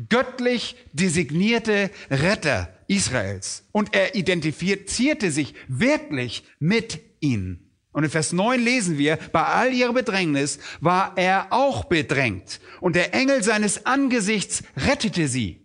[0.09, 3.64] göttlich designierte Retter Israels.
[3.72, 7.70] Und er identifizierte sich wirklich mit ihnen.
[7.92, 12.61] Und in Vers 9 lesen wir, bei all ihrer Bedrängnis war er auch bedrängt.
[12.81, 15.61] Und der Engel seines Angesichts rettete sie.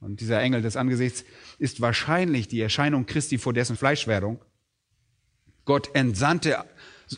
[0.00, 1.24] Und dieser Engel des Angesichts
[1.58, 4.40] ist wahrscheinlich die Erscheinung Christi vor dessen Fleischwerdung.
[5.64, 6.64] Gott entsandte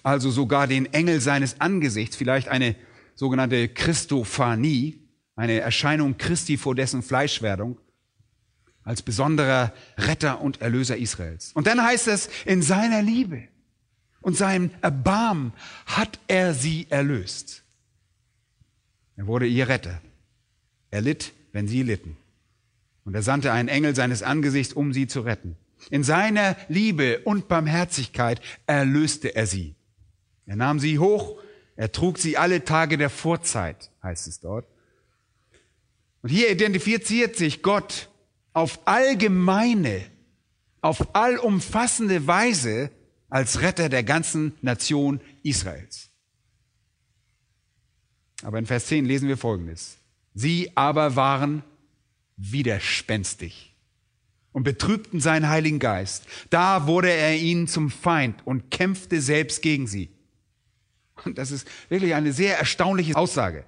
[0.02, 2.76] also sogar den Engel seines Angesichts, vielleicht eine
[3.20, 4.98] sogenannte Christophanie,
[5.36, 7.78] eine Erscheinung Christi vor dessen Fleischwerdung,
[8.82, 11.52] als besonderer Retter und Erlöser Israels.
[11.52, 13.46] Und dann heißt es, in seiner Liebe
[14.22, 15.52] und seinem Erbarmen
[15.84, 17.62] hat er sie erlöst.
[19.16, 20.00] Er wurde ihr Retter.
[20.90, 22.16] Er litt, wenn sie litten.
[23.04, 25.58] Und er sandte einen Engel seines Angesichts, um sie zu retten.
[25.90, 29.74] In seiner Liebe und Barmherzigkeit erlöste er sie.
[30.46, 31.38] Er nahm sie hoch
[31.80, 34.66] er trug sie alle Tage der Vorzeit, heißt es dort.
[36.20, 38.10] Und hier identifiziert sich Gott
[38.52, 40.02] auf allgemeine,
[40.82, 42.90] auf allumfassende Weise
[43.30, 46.10] als Retter der ganzen Nation Israels.
[48.42, 49.96] Aber in Vers 10 lesen wir Folgendes.
[50.34, 51.62] Sie aber waren
[52.36, 53.74] widerspenstig
[54.52, 56.26] und betrübten seinen Heiligen Geist.
[56.50, 60.10] Da wurde er ihnen zum Feind und kämpfte selbst gegen sie.
[61.24, 63.64] Und das ist wirklich eine sehr erstaunliche Aussage,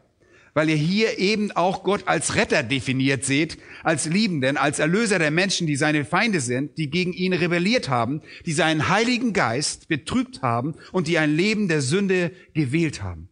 [0.55, 5.31] weil ihr hier eben auch Gott als Retter definiert seht, als Liebenden, als Erlöser der
[5.31, 10.43] Menschen, die seine Feinde sind, die gegen ihn rebelliert haben, die seinen Heiligen Geist betrübt
[10.43, 13.29] haben und die ein Leben der Sünde gewählt haben.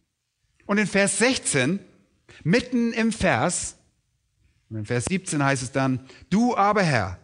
[0.65, 1.79] Und in Vers 16,
[2.43, 3.77] mitten im Vers,
[4.69, 7.19] und in Vers 17 heißt es dann, du aber Herr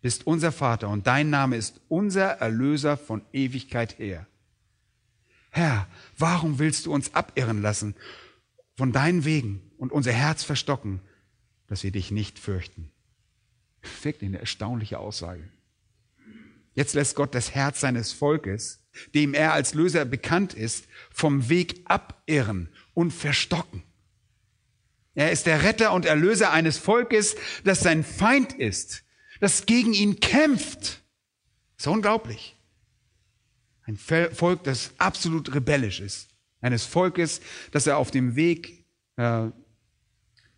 [0.00, 4.26] bist unser Vater und dein Name ist unser Erlöser von Ewigkeit her.
[5.50, 7.94] Herr, warum willst du uns abirren lassen
[8.76, 11.00] von deinen Wegen und unser Herz verstocken,
[11.66, 12.90] dass wir dich nicht fürchten?
[14.02, 15.48] Wirklich eine erstaunliche Aussage.
[16.74, 21.80] Jetzt lässt Gott das Herz seines Volkes, dem er als Löser bekannt ist, vom Weg
[21.86, 23.82] abirren und verstocken.
[25.14, 29.02] Er ist der Retter und Erlöser eines Volkes, das sein Feind ist,
[29.40, 31.02] das gegen ihn kämpft.
[31.76, 32.57] So unglaublich.
[33.88, 36.28] Ein Volk, das absolut rebellisch ist.
[36.60, 38.84] Eines Volkes, das er auf dem Weg
[39.16, 39.46] äh,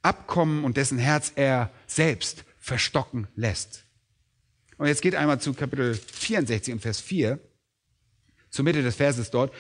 [0.03, 3.85] abkommen und dessen Herz er selbst verstocken lässt.
[4.79, 7.39] Und jetzt geht einmal zu Kapitel 64 und Vers 4,
[8.51, 9.55] zur Mitte des Verses dort.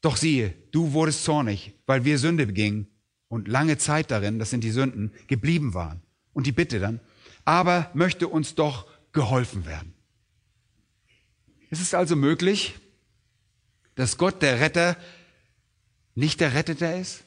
[0.00, 2.88] Doch siehe, du wurdest zornig, weil wir Sünde begingen
[3.28, 6.02] und lange Zeit darin, das sind die Sünden, geblieben waren.
[6.32, 6.98] Und die Bitte dann,
[7.44, 9.94] aber möchte uns doch geholfen werden.
[11.70, 12.74] Es ist also möglich,
[13.94, 14.96] dass Gott der Retter
[16.14, 17.24] nicht der Retteter ist?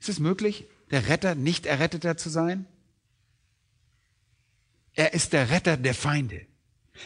[0.00, 2.66] Ist es möglich, der Retter nicht Erretteter zu sein?
[4.94, 6.46] Er ist der Retter der Feinde.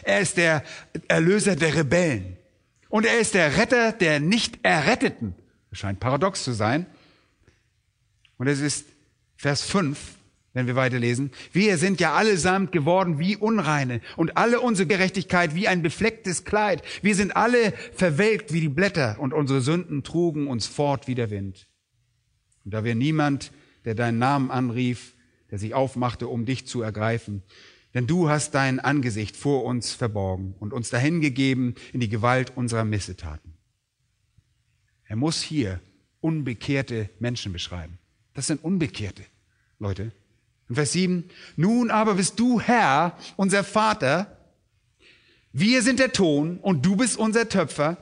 [0.03, 0.63] Er ist der
[1.07, 2.37] Erlöser der Rebellen.
[2.89, 5.35] Und er ist der Retter der Nicht-Erretteten.
[5.69, 6.85] Das scheint paradox zu sein.
[8.37, 8.85] Und es ist
[9.37, 9.99] Vers 5,
[10.59, 11.31] wenn wir weiterlesen.
[11.53, 16.83] Wir sind ja allesamt geworden wie Unreine und alle unsere Gerechtigkeit wie ein beflecktes Kleid.
[17.01, 21.29] Wir sind alle verwelkt wie die Blätter und unsere Sünden trugen uns fort wie der
[21.29, 21.67] Wind.
[22.65, 23.53] Und da wir niemand,
[23.85, 25.15] der deinen Namen anrief,
[25.49, 27.41] der sich aufmachte, um dich zu ergreifen,
[27.93, 32.83] denn du hast dein Angesicht vor uns verborgen und uns dahingegeben in die Gewalt unserer
[32.83, 33.53] Missetaten.
[35.05, 35.79] Er muss hier
[36.19, 37.97] unbekehrte Menschen beschreiben.
[38.33, 39.23] Das sind Unbekehrte,
[39.79, 40.11] Leute.
[40.69, 44.37] In Vers 7, nun aber bist du Herr, unser Vater,
[45.51, 47.97] wir sind der Ton und du bist unser Töpfer.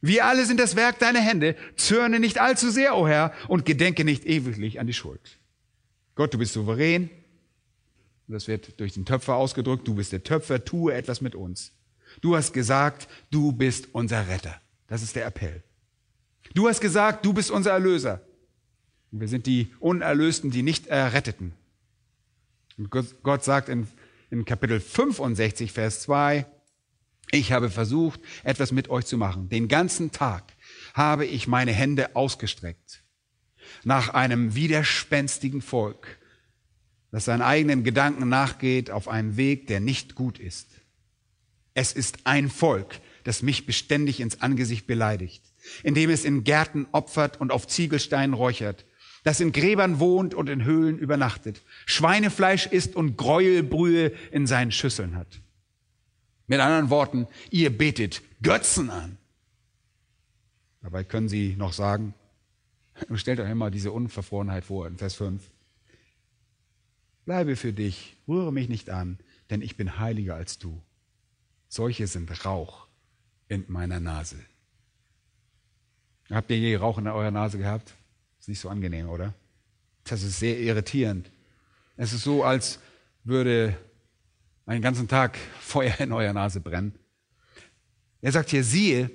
[0.00, 1.56] Wir alle sind das Werk deiner Hände.
[1.76, 5.38] Zürne nicht allzu sehr, o oh Herr, und gedenke nicht ewiglich an die Schuld.
[6.14, 7.10] Gott, du bist souverän,
[8.28, 9.86] das wird durch den Töpfer ausgedrückt.
[9.86, 11.72] Du bist der Töpfer, tue etwas mit uns.
[12.20, 14.60] Du hast gesagt, du bist unser Retter.
[14.86, 15.62] Das ist der Appell.
[16.54, 18.20] Du hast gesagt, du bist unser Erlöser.
[19.10, 21.52] Wir sind die Unerlösten, die nicht Erretteten.
[22.76, 23.86] Und Gott sagt in,
[24.30, 26.46] in Kapitel 65, Vers 2,
[27.30, 29.48] ich habe versucht, etwas mit euch zu machen.
[29.48, 30.44] Den ganzen Tag
[30.92, 33.02] habe ich meine Hände ausgestreckt
[33.82, 36.18] nach einem widerspenstigen Volk,
[37.10, 40.68] das seinen eigenen Gedanken nachgeht auf einem Weg, der nicht gut ist.
[41.74, 45.42] Es ist ein Volk, das mich beständig ins Angesicht beleidigt,
[45.82, 48.84] indem es in Gärten opfert und auf Ziegelsteinen räuchert,
[49.24, 55.16] das in Gräbern wohnt und in Höhlen übernachtet, Schweinefleisch isst und Gräuelbrühe in seinen Schüsseln
[55.16, 55.40] hat.
[56.46, 59.16] Mit anderen Worten, ihr betet Götzen an.
[60.82, 62.14] Dabei können sie noch sagen,
[63.14, 65.42] stellt euch einmal diese Unverfrorenheit vor in Vers 5.
[67.24, 70.82] Bleibe für dich, rühre mich nicht an, denn ich bin heiliger als du.
[71.68, 72.86] Solche sind Rauch
[73.48, 74.36] in meiner Nase.
[76.30, 77.94] Habt ihr je Rauch in eurer Nase gehabt?
[78.44, 79.32] Ist nicht so angenehm, oder?
[80.04, 81.30] Das ist sehr irritierend.
[81.96, 82.78] Es ist so, als
[83.22, 83.74] würde
[84.66, 86.92] einen ganzen Tag Feuer in eurer Nase brennen.
[88.20, 89.10] Er sagt hier, siehe,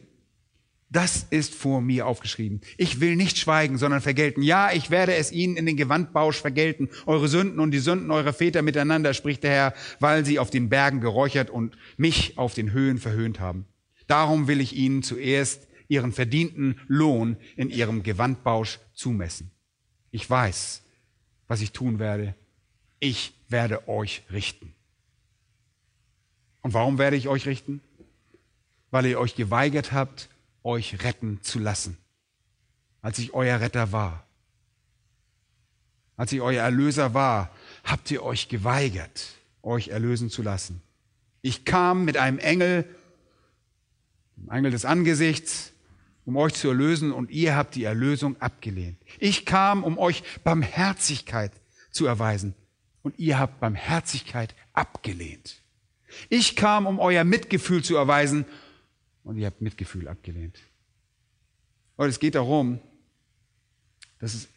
[0.89, 2.61] das ist vor mir aufgeschrieben.
[2.77, 4.41] Ich will nicht schweigen, sondern vergelten.
[4.41, 6.89] Ja, ich werde es ihnen in den Gewandbausch vergelten.
[7.05, 10.69] Eure Sünden und die Sünden eurer Väter miteinander, spricht der Herr, weil sie auf den
[10.69, 13.67] Bergen geräuchert und mich auf den Höhen verhöhnt haben.
[14.07, 19.49] Darum will ich ihnen zuerst ihren verdienten Lohn in ihrem Gewandbausch zumessen.
[20.11, 20.81] Ich weiß,
[21.47, 22.35] was ich tun werde.
[22.99, 24.73] Ich werde euch richten.
[26.61, 27.81] Und warum werde ich euch richten?
[28.91, 30.29] Weil ihr euch geweigert habt,
[30.63, 31.97] euch retten zu lassen,
[33.01, 34.25] als ich euer Retter war.
[36.17, 37.49] als ich euer Erlöser war,
[37.85, 39.27] habt ihr euch geweigert,
[39.63, 40.81] euch erlösen zu lassen.
[41.41, 42.83] Ich kam mit einem Engel,
[44.35, 45.71] dem Engel des Angesichts,
[46.25, 48.97] um euch zu erlösen und ihr habt die Erlösung abgelehnt.
[49.19, 51.51] Ich kam, um euch Barmherzigkeit
[51.91, 52.53] zu erweisen
[53.01, 55.61] und ihr habt Barmherzigkeit abgelehnt.
[56.29, 58.45] Ich kam, um euer Mitgefühl zu erweisen
[59.23, 60.59] und ihr habt Mitgefühl abgelehnt.
[61.95, 62.79] Und es geht darum,
[64.19, 64.47] dass es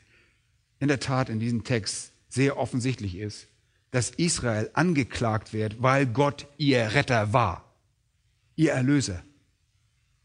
[0.79, 3.49] in der Tat in diesem Text sehr offensichtlich ist,
[3.91, 7.73] dass Israel angeklagt wird, weil Gott ihr Retter war,
[8.57, 9.23] ihr Erlöser,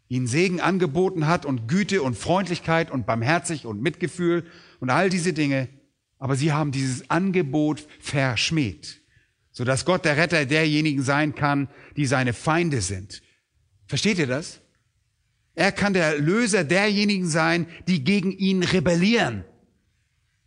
[0.09, 4.45] ihnen Segen angeboten hat und Güte und Freundlichkeit und Barmherzig und Mitgefühl
[4.79, 5.69] und all diese Dinge,
[6.17, 9.01] aber sie haben dieses Angebot verschmäht,
[9.51, 13.21] sodass Gott der Retter derjenigen sein kann, die seine Feinde sind.
[13.85, 14.61] Versteht ihr das?
[15.55, 19.43] Er kann der Erlöser derjenigen sein, die gegen ihn rebellieren.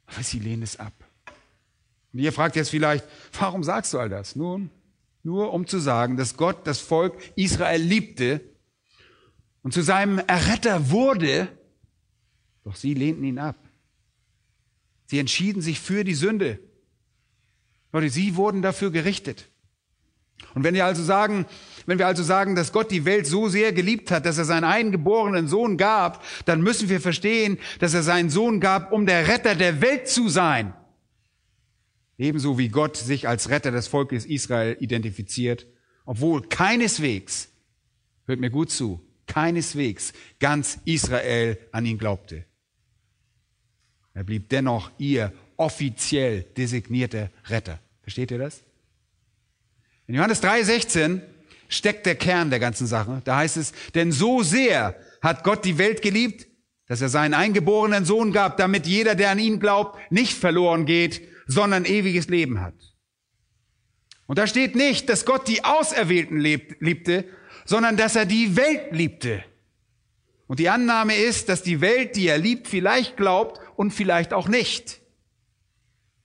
[0.06, 0.92] Aber sie lehnen es ab.
[2.12, 3.04] Und ihr fragt jetzt vielleicht,
[3.38, 4.36] warum sagst du all das?
[4.36, 4.70] Nun,
[5.22, 8.40] nur um zu sagen, dass Gott das Volk Israel liebte
[9.62, 11.48] und zu seinem Erretter wurde,
[12.64, 13.56] doch sie lehnten ihn ab.
[15.06, 16.60] Sie entschieden sich für die Sünde.
[17.92, 19.48] Leute, sie wurden dafür gerichtet.
[20.54, 21.46] Und wenn wir also sagen,
[21.86, 24.64] wenn wir also sagen, dass Gott die Welt so sehr geliebt hat, dass er seinen
[24.64, 29.54] eingeborenen Sohn gab, dann müssen wir verstehen, dass er seinen Sohn gab, um der Retter
[29.54, 30.74] der Welt zu sein.
[32.16, 35.66] Ebenso wie Gott sich als Retter des Volkes Israel identifiziert,
[36.04, 37.48] obwohl keineswegs,
[38.26, 39.00] hört mir gut zu,
[39.30, 42.44] keineswegs ganz Israel an ihn glaubte.
[44.12, 47.78] Er blieb dennoch ihr offiziell designierter Retter.
[48.02, 48.62] Versteht ihr das?
[50.08, 51.20] In Johannes 3,16
[51.68, 53.22] steckt der Kern der ganzen Sache.
[53.24, 56.48] Da heißt es, denn so sehr hat Gott die Welt geliebt,
[56.88, 61.22] dass er seinen eingeborenen Sohn gab, damit jeder, der an ihn glaubt, nicht verloren geht,
[61.46, 62.74] sondern ewiges Leben hat.
[64.26, 67.24] Und da steht nicht, dass Gott die Auserwählten liebte,
[67.70, 69.44] sondern dass er die Welt liebte.
[70.48, 74.48] Und die Annahme ist, dass die Welt, die er liebt, vielleicht glaubt und vielleicht auch
[74.48, 75.00] nicht.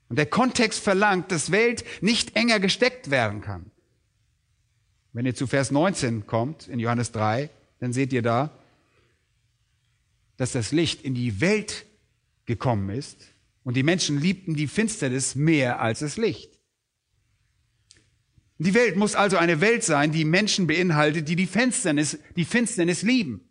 [0.10, 3.70] Und der Kontext verlangt, dass Welt nicht enger gesteckt werden kann.
[5.14, 8.50] Wenn ihr zu Vers 19 kommt, in Johannes 3, dann seht ihr da,
[10.38, 11.86] dass das Licht in die Welt
[12.48, 13.20] gekommen ist
[13.64, 16.55] und die Menschen liebten die Finsternis mehr als das Licht.
[18.58, 23.02] Die Welt muss also eine Welt sein, die Menschen beinhaltet, die die Finsternis, die Finsternis
[23.02, 23.50] lieben.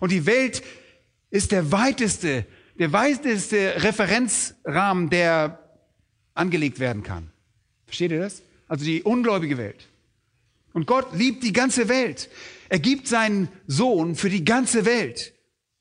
[0.00, 0.62] Und die Welt
[1.30, 2.44] ist der weiteste,
[2.78, 5.60] der weiteste Referenzrahmen, der
[6.34, 7.30] angelegt werden kann.
[7.86, 8.42] Versteht ihr das?
[8.66, 9.86] Also die ungläubige Welt.
[10.72, 12.28] Und Gott liebt die ganze Welt.
[12.68, 15.34] Er gibt seinen Sohn für die ganze Welt.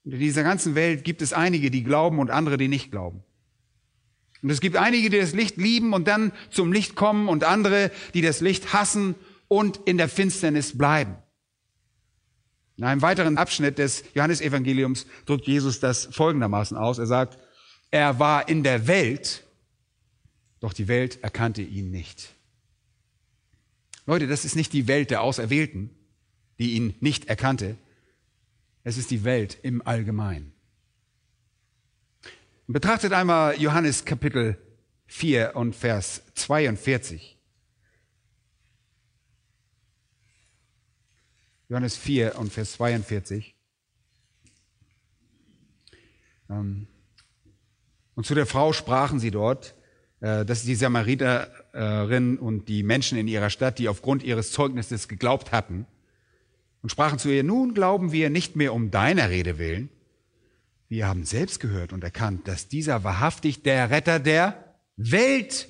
[0.04, 3.24] Und in dieser ganzen Welt gibt es einige, die glauben und andere, die nicht glauben.
[4.42, 7.92] Und es gibt einige, die das Licht lieben und dann zum Licht kommen und andere,
[8.14, 9.16] die das Licht hassen
[9.48, 11.16] und in der Finsternis bleiben.
[12.78, 16.98] In einem weiteren Abschnitt des Johannesevangeliums drückt Jesus das folgendermaßen aus.
[16.98, 17.38] Er sagt,
[17.92, 19.44] er war in der Welt,
[20.60, 22.34] doch die Welt erkannte ihn nicht.
[24.08, 25.92] Leute, das ist nicht die Welt der Auserwählten,
[26.58, 27.78] die ihn nicht erkannte.
[28.84, 30.54] Es ist die Welt im Allgemeinen.
[32.72, 34.58] Betrachtet einmal Johannes Kapitel
[35.08, 37.38] 4 und Vers 42.
[41.68, 43.56] Johannes 4 und Vers 42.
[46.50, 46.88] Ähm,
[48.16, 49.76] und zu der Frau sprachen sie dort,
[50.22, 55.52] äh, dass die Samariterin und die Menschen in ihrer Stadt, die aufgrund ihres Zeugnisses geglaubt
[55.52, 55.88] hatten,
[56.82, 59.90] und sprachen zu ihr, nun glauben wir nicht mehr um deiner Rede willen.
[60.92, 65.70] Wir haben selbst gehört und erkannt, dass dieser wahrhaftig der Retter der Welt,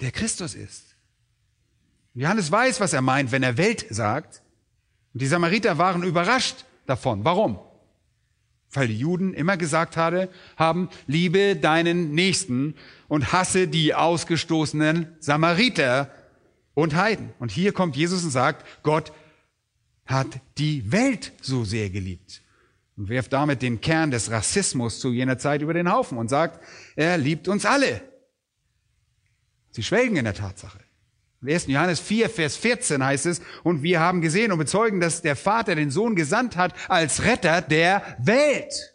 [0.00, 0.94] der Christus ist.
[2.14, 4.42] Johannes weiß, was er meint, wenn er Welt sagt.
[5.12, 7.24] Und die Samariter waren überrascht davon.
[7.24, 7.58] Warum?
[8.70, 12.76] Weil die Juden immer gesagt hatte, haben, liebe deinen Nächsten
[13.08, 16.12] und hasse die ausgestoßenen Samariter
[16.74, 17.30] und Heiden.
[17.40, 19.12] Und hier kommt Jesus und sagt, Gott
[20.06, 22.40] hat die Welt so sehr geliebt.
[22.98, 26.62] Und wirft damit den Kern des Rassismus zu jener Zeit über den Haufen und sagt,
[26.96, 28.02] er liebt uns alle.
[29.70, 30.80] Sie schwelgen in der Tatsache.
[31.40, 31.68] Im 1.
[31.68, 35.76] Johannes 4, Vers 14 heißt es, und wir haben gesehen und bezeugen, dass der Vater
[35.76, 38.94] den Sohn gesandt hat als Retter der Welt.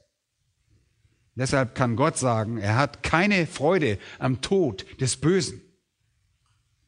[1.36, 5.62] Deshalb kann Gott sagen, er hat keine Freude am Tod des Bösen.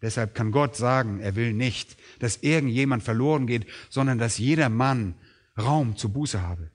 [0.01, 5.15] Deshalb kann Gott sagen, er will nicht, dass irgendjemand verloren geht, sondern dass jeder Mann
[5.57, 6.69] Raum zur Buße habe.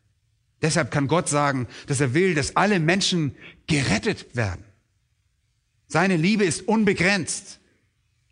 [0.63, 3.35] Deshalb kann Gott sagen, dass er will, dass alle Menschen
[3.67, 4.65] gerettet werden.
[5.87, 7.61] Seine Liebe ist unbegrenzt.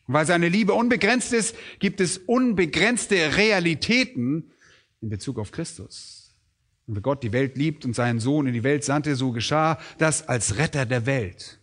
[0.07, 4.53] Und weil seine Liebe unbegrenzt ist, gibt es unbegrenzte Realitäten
[5.01, 6.35] in Bezug auf Christus.
[6.87, 9.79] Und wie Gott die Welt liebt und seinen Sohn in die Welt sandte, so geschah
[9.99, 11.59] das als Retter der Welt.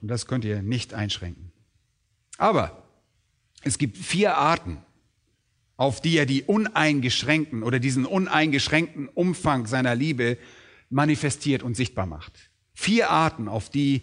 [0.00, 1.52] Und das könnt ihr nicht einschränken.
[2.38, 2.84] Aber
[3.62, 4.78] es gibt vier Arten,
[5.76, 10.38] auf die er die uneingeschränkten oder diesen uneingeschränkten Umfang seiner Liebe
[10.90, 12.50] manifestiert und sichtbar macht.
[12.74, 14.02] Vier Arten, auf die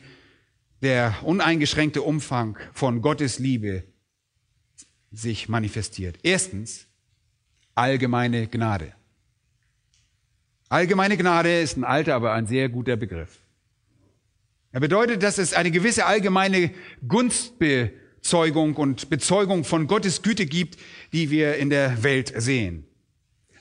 [0.82, 3.84] der uneingeschränkte Umfang von Gottes Liebe
[5.12, 6.18] sich manifestiert.
[6.24, 6.88] Erstens,
[7.76, 8.94] allgemeine Gnade.
[10.70, 13.40] Allgemeine Gnade ist ein alter, aber ein sehr guter Begriff.
[14.72, 16.72] Er bedeutet, dass es eine gewisse allgemeine
[17.06, 20.78] Gunstbezeugung und Bezeugung von Gottes Güte gibt,
[21.14, 22.86] die wir in der Welt sehen.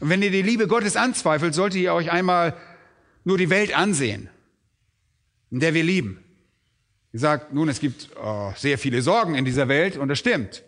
[0.01, 2.57] Und wenn ihr die Liebe Gottes anzweifelt, solltet ihr euch einmal
[3.25, 4.29] nur die Welt ansehen,
[5.51, 6.25] in der wir lieben.
[7.13, 10.63] Ihr sagt, nun, es gibt oh, sehr viele Sorgen in dieser Welt und das stimmt.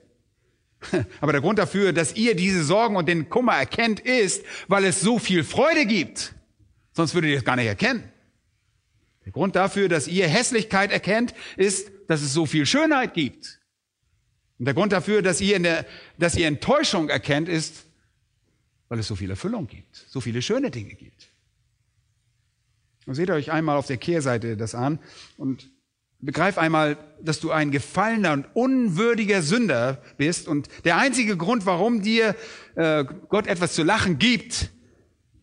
[1.21, 5.01] Aber der Grund dafür, dass ihr diese Sorgen und den Kummer erkennt, ist, weil es
[5.01, 6.35] so viel Freude gibt.
[6.93, 8.05] Sonst würdet ihr es gar nicht erkennen.
[9.25, 13.61] Der Grund dafür, dass ihr Hässlichkeit erkennt, ist, dass es so viel Schönheit gibt.
[14.63, 15.85] Und der Grund dafür, dass ihr, in der,
[16.19, 17.85] dass ihr Enttäuschung erkennt, ist,
[18.89, 21.33] weil es so viel Erfüllung gibt, so viele schöne Dinge gibt.
[23.05, 25.01] Und seht euch einmal auf der Kehrseite das an
[25.37, 25.69] und
[26.21, 32.01] begreif einmal, dass du ein gefallener und unwürdiger Sünder bist und der einzige Grund, warum
[32.01, 32.37] dir
[32.77, 34.71] äh, Gott etwas zu lachen gibt,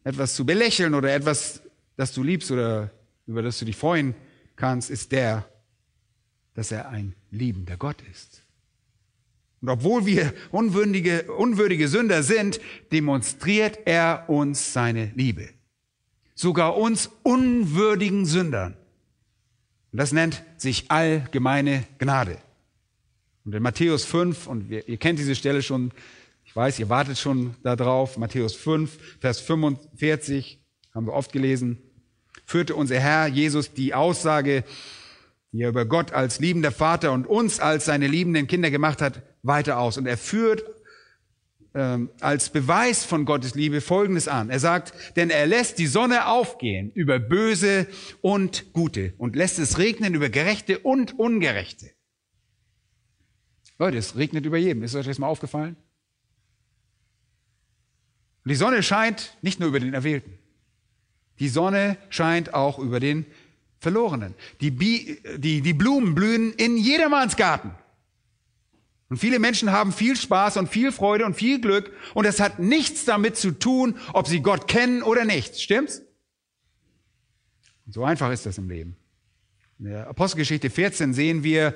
[0.05, 1.61] etwas zu belächeln oder etwas,
[1.97, 2.89] das du liebst oder
[3.27, 4.15] über das du dich freuen
[4.55, 5.45] kannst, ist der,
[6.53, 8.38] dass er ein liebender Gott ist.
[9.61, 12.59] Und obwohl wir unwürdige, unwürdige Sünder sind,
[12.91, 15.49] demonstriert er uns seine Liebe.
[16.33, 18.77] Sogar uns unwürdigen Sündern.
[19.91, 22.37] Und das nennt sich allgemeine Gnade.
[23.43, 25.91] Und in Matthäus 5, und ihr kennt diese Stelle schon,
[26.45, 30.59] ich weiß, ihr wartet schon darauf, Matthäus 5, Vers 45,
[30.93, 31.79] haben wir oft gelesen,
[32.45, 34.63] führte unser Herr Jesus die Aussage,
[35.51, 39.21] die er über Gott als liebender Vater und uns als seine liebenden Kinder gemacht hat,
[39.43, 39.97] weiter aus.
[39.97, 40.63] Und er führt
[41.75, 44.49] ähm, als Beweis von Gottes Liebe Folgendes an.
[44.49, 47.87] Er sagt, denn er lässt die Sonne aufgehen über Böse
[48.21, 51.91] und Gute und lässt es regnen über Gerechte und Ungerechte.
[53.77, 54.83] Leute, es regnet über jedem.
[54.83, 55.77] Ist euch das mal aufgefallen?
[58.43, 60.37] Und die Sonne scheint nicht nur über den Erwählten.
[61.39, 63.25] Die Sonne scheint auch über den
[63.79, 64.35] Verlorenen.
[64.59, 67.71] Die, Bi die, die Blumen blühen in jedermanns Garten.
[69.09, 72.59] Und viele Menschen haben viel Spaß und viel Freude und viel Glück und es hat
[72.59, 75.59] nichts damit zu tun, ob sie Gott kennen oder nicht.
[75.59, 76.03] Stimmt's?
[77.87, 78.95] Und so einfach ist das im Leben.
[79.79, 81.73] In der Apostelgeschichte 14 sehen wir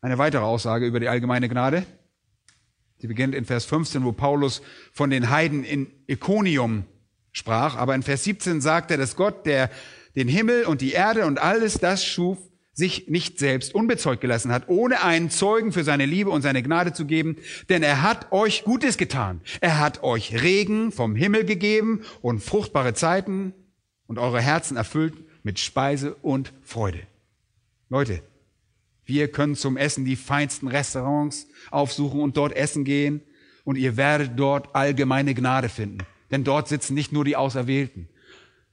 [0.00, 1.86] eine weitere Aussage über die allgemeine Gnade.
[2.98, 4.62] Sie beginnt in Vers 15, wo Paulus
[4.92, 6.84] von den Heiden in Iconium
[7.30, 7.76] sprach.
[7.76, 9.70] Aber in Vers 17 sagt er, dass Gott, der
[10.16, 12.38] den Himmel und die Erde und alles das schuf,
[12.74, 16.92] sich nicht selbst unbezeugt gelassen hat, ohne einen Zeugen für seine Liebe und seine Gnade
[16.92, 17.36] zu geben,
[17.68, 19.40] denn er hat euch Gutes getan.
[19.60, 23.54] Er hat euch Regen vom Himmel gegeben und fruchtbare Zeiten
[24.06, 25.14] und eure Herzen erfüllt
[25.44, 27.00] mit Speise und Freude.
[27.88, 28.22] Leute,
[29.04, 33.22] wir können zum Essen die feinsten Restaurants aufsuchen und dort essen gehen
[33.62, 35.98] und ihr werdet dort allgemeine Gnade finden.
[36.30, 38.08] Denn dort sitzen nicht nur die Auserwählten.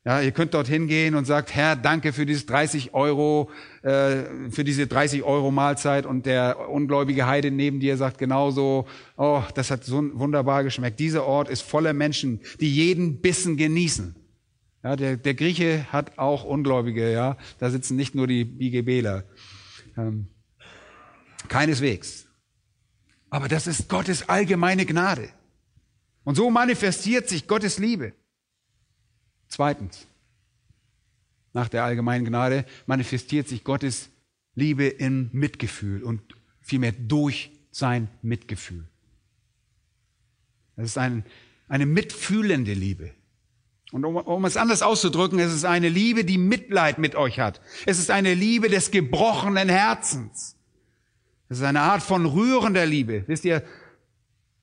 [0.03, 3.51] Ja, ihr könnt dort hingehen und sagt, Herr, danke für dieses 30 Euro,
[3.83, 9.43] äh, für diese 30 Euro Mahlzeit und der ungläubige Heide neben dir sagt genauso, oh,
[9.53, 10.99] das hat so wunderbar geschmeckt.
[10.99, 14.15] Dieser Ort ist voller Menschen, die jeden Bissen genießen.
[14.83, 19.23] Ja, der, der Grieche hat auch Ungläubige, ja, da sitzen nicht nur die BGBler.
[19.95, 20.29] Ähm,
[21.47, 22.25] keineswegs.
[23.29, 25.29] Aber das ist Gottes allgemeine Gnade.
[26.23, 28.13] Und so manifestiert sich Gottes Liebe.
[29.51, 30.07] Zweitens,
[31.51, 34.09] nach der allgemeinen Gnade manifestiert sich Gottes
[34.55, 36.21] Liebe in Mitgefühl und
[36.61, 38.85] vielmehr durch sein Mitgefühl.
[40.77, 41.25] Das ist ein,
[41.67, 43.11] eine mitfühlende Liebe.
[43.91, 47.59] Und um, um, es anders auszudrücken, es ist eine Liebe, die Mitleid mit euch hat.
[47.85, 50.55] Es ist eine Liebe des gebrochenen Herzens.
[51.49, 53.25] Es ist eine Art von rührender Liebe.
[53.27, 53.63] Wisst ihr,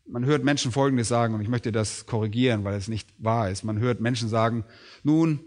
[0.08, 3.64] man hört Menschen Folgendes sagen, und ich möchte das korrigieren, weil es nicht wahr ist.
[3.64, 4.64] Man hört Menschen sagen,
[5.02, 5.40] nun,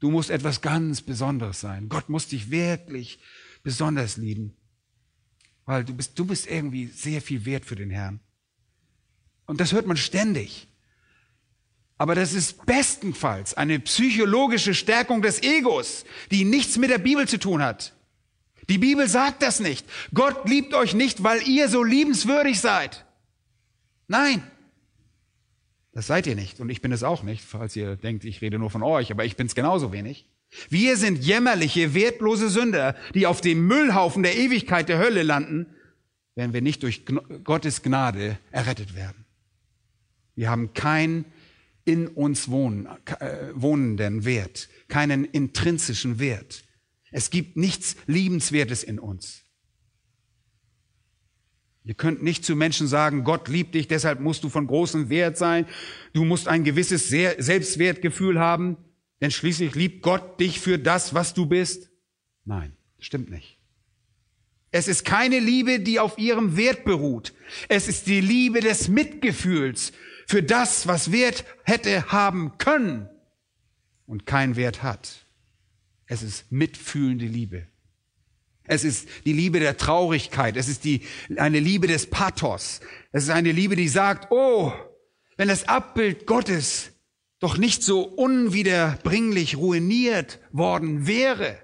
[0.00, 1.88] du musst etwas ganz Besonderes sein.
[1.88, 3.20] Gott muss dich wirklich
[3.62, 4.54] besonders lieben,
[5.64, 8.20] weil du bist, du bist irgendwie sehr viel wert für den Herrn.
[9.46, 10.68] Und das hört man ständig.
[11.96, 17.38] Aber das ist bestenfalls eine psychologische Stärkung des Egos, die nichts mit der Bibel zu
[17.38, 17.94] tun hat.
[18.68, 19.86] Die Bibel sagt das nicht.
[20.14, 23.04] Gott liebt euch nicht, weil ihr so liebenswürdig seid.
[24.08, 24.42] Nein,
[25.92, 28.58] das seid ihr nicht und ich bin es auch nicht, falls ihr denkt, ich rede
[28.58, 30.26] nur von euch, aber ich bin es genauso wenig.
[30.70, 35.66] Wir sind jämmerliche, wertlose Sünder, die auf dem Müllhaufen der Ewigkeit der Hölle landen,
[36.34, 37.04] wenn wir nicht durch
[37.44, 39.26] Gottes Gnade errettet werden.
[40.34, 41.26] Wir haben keinen
[41.84, 42.86] in uns wohnen,
[43.18, 46.64] äh, wohnenden Wert, keinen intrinsischen Wert.
[47.10, 49.42] Es gibt nichts Liebenswertes in uns.
[51.88, 55.38] Ihr könnt nicht zu Menschen sagen, Gott liebt dich, deshalb musst du von großem Wert
[55.38, 55.64] sein.
[56.12, 58.76] Du musst ein gewisses Selbstwertgefühl haben,
[59.22, 61.88] denn schließlich liebt Gott dich für das, was du bist.
[62.44, 63.56] Nein, stimmt nicht.
[64.70, 67.32] Es ist keine Liebe, die auf ihrem Wert beruht.
[67.70, 69.94] Es ist die Liebe des Mitgefühls
[70.26, 73.08] für das, was Wert hätte haben können
[74.04, 75.24] und keinen Wert hat.
[76.04, 77.66] Es ist mitfühlende Liebe.
[78.68, 80.56] Es ist die Liebe der Traurigkeit.
[80.56, 81.02] Es ist die,
[81.36, 82.80] eine Liebe des Pathos.
[83.10, 84.72] Es ist eine Liebe, die sagt, oh,
[85.36, 86.92] wenn das Abbild Gottes
[87.40, 91.58] doch nicht so unwiederbringlich ruiniert worden wäre.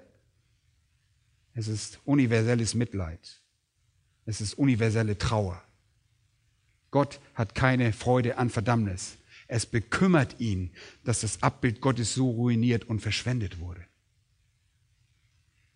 [1.53, 3.41] Es ist universelles Mitleid.
[4.25, 5.61] Es ist universelle Trauer.
[6.91, 9.17] Gott hat keine Freude an Verdammnis.
[9.47, 10.71] Es bekümmert ihn,
[11.03, 13.84] dass das Abbild Gottes so ruiniert und verschwendet wurde.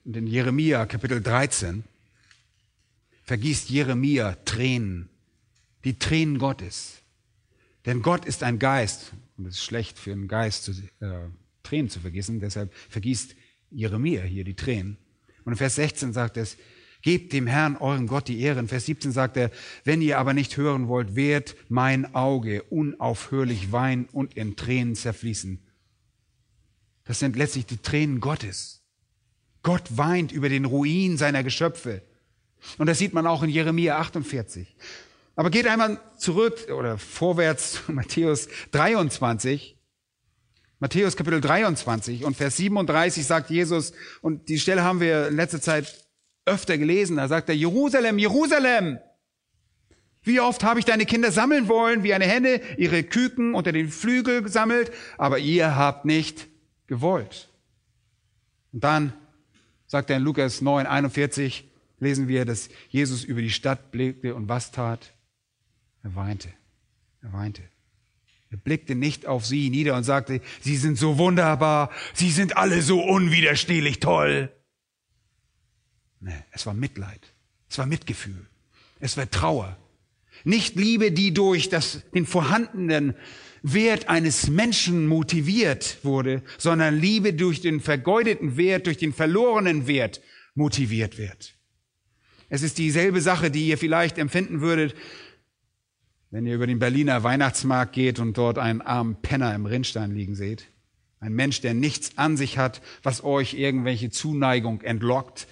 [0.09, 1.83] Und in Jeremia Kapitel 13
[3.25, 5.07] vergießt Jeremia Tränen,
[5.83, 7.03] die Tränen Gottes.
[7.85, 11.27] Denn Gott ist ein Geist, und es ist schlecht für einen Geist, zu, äh,
[11.61, 13.35] Tränen zu vergießen, deshalb vergießt
[13.69, 14.97] Jeremia hier die Tränen.
[15.45, 16.57] Und in Vers 16 sagt es,
[17.03, 18.61] Gebt dem Herrn, euren Gott, die Ehre.
[18.61, 19.51] In Vers 17 sagt er,
[19.83, 25.59] wenn ihr aber nicht hören wollt, wird mein Auge unaufhörlich weinen und in Tränen zerfließen.
[27.03, 28.79] Das sind letztlich die Tränen Gottes.
[29.63, 32.01] Gott weint über den Ruin seiner Geschöpfe.
[32.77, 34.75] Und das sieht man auch in Jeremia 48.
[35.35, 39.77] Aber geht einmal zurück oder vorwärts zu Matthäus 23.
[40.79, 43.91] Matthäus Kapitel 23 und Vers 37 sagt Jesus,
[44.21, 46.07] und die Stelle haben wir in letzter Zeit
[46.45, 48.99] öfter gelesen, da sagt er, Jerusalem, Jerusalem,
[50.23, 53.89] wie oft habe ich deine Kinder sammeln wollen, wie eine Henne ihre Küken unter den
[53.89, 56.47] Flügel gesammelt, aber ihr habt nicht
[56.87, 57.49] gewollt.
[58.71, 59.13] Und dann
[59.89, 61.67] sagt er in Lukas 9, 41,
[61.99, 65.13] lesen wir, dass Jesus über die Stadt blickte und was tat?
[66.03, 66.49] Er weinte.
[67.21, 67.63] Er weinte.
[68.51, 72.81] Er blickte nicht auf sie nieder und sagte, sie sind so wunderbar, sie sind alle
[72.81, 74.51] so unwiderstehlich toll.
[76.19, 77.33] Nee, es war Mitleid.
[77.67, 78.47] Es war Mitgefühl.
[78.99, 79.75] Es war Trauer.
[80.43, 83.15] Nicht Liebe, die durch das, den vorhandenen
[83.61, 90.21] Wert eines Menschen motiviert wurde, sondern Liebe durch den vergeudeten Wert, durch den verlorenen Wert
[90.55, 91.55] motiviert wird.
[92.49, 94.95] Es ist dieselbe Sache, die ihr vielleicht empfinden würdet,
[96.31, 100.35] wenn ihr über den Berliner Weihnachtsmarkt geht und dort einen armen Penner im Rinnstein liegen
[100.35, 100.67] seht.
[101.19, 105.47] Ein Mensch, der nichts an sich hat, was euch irgendwelche Zuneigung entlockt.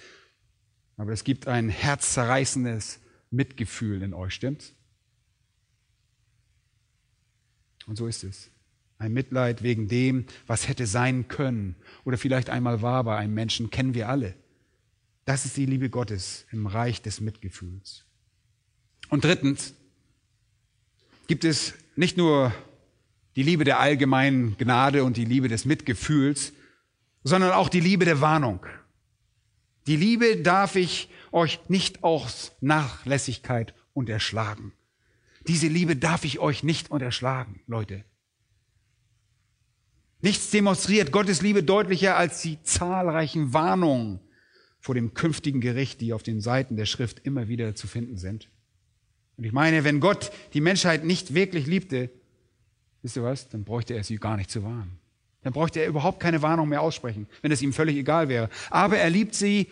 [0.96, 3.00] Aber es gibt ein herzzerreißendes
[3.30, 4.74] Mitgefühl in euch, stimmt's?
[7.88, 8.50] Und so ist es.
[8.98, 13.70] Ein Mitleid wegen dem, was hätte sein können oder vielleicht einmal war bei einem Menschen,
[13.70, 14.34] kennen wir alle.
[15.24, 18.04] Das ist die Liebe Gottes im Reich des Mitgefühls.
[19.08, 19.74] Und drittens
[21.26, 22.52] gibt es nicht nur
[23.36, 26.52] die Liebe der allgemeinen Gnade und die Liebe des Mitgefühls,
[27.24, 28.66] sondern auch die Liebe der Warnung.
[29.86, 34.72] Die Liebe darf ich euch nicht aus Nachlässigkeit unterschlagen.
[35.48, 38.04] Diese Liebe darf ich euch nicht unterschlagen, Leute.
[40.20, 44.20] Nichts demonstriert Gottes Liebe deutlicher als die zahlreichen Warnungen
[44.78, 48.50] vor dem künftigen Gericht, die auf den Seiten der Schrift immer wieder zu finden sind.
[49.36, 52.10] Und ich meine, wenn Gott die Menschheit nicht wirklich liebte,
[53.02, 54.98] wisst ihr was, dann bräuchte er sie gar nicht zu warnen.
[55.42, 58.50] Dann bräuchte er überhaupt keine Warnung mehr aussprechen, wenn es ihm völlig egal wäre.
[58.70, 59.68] Aber er liebt sie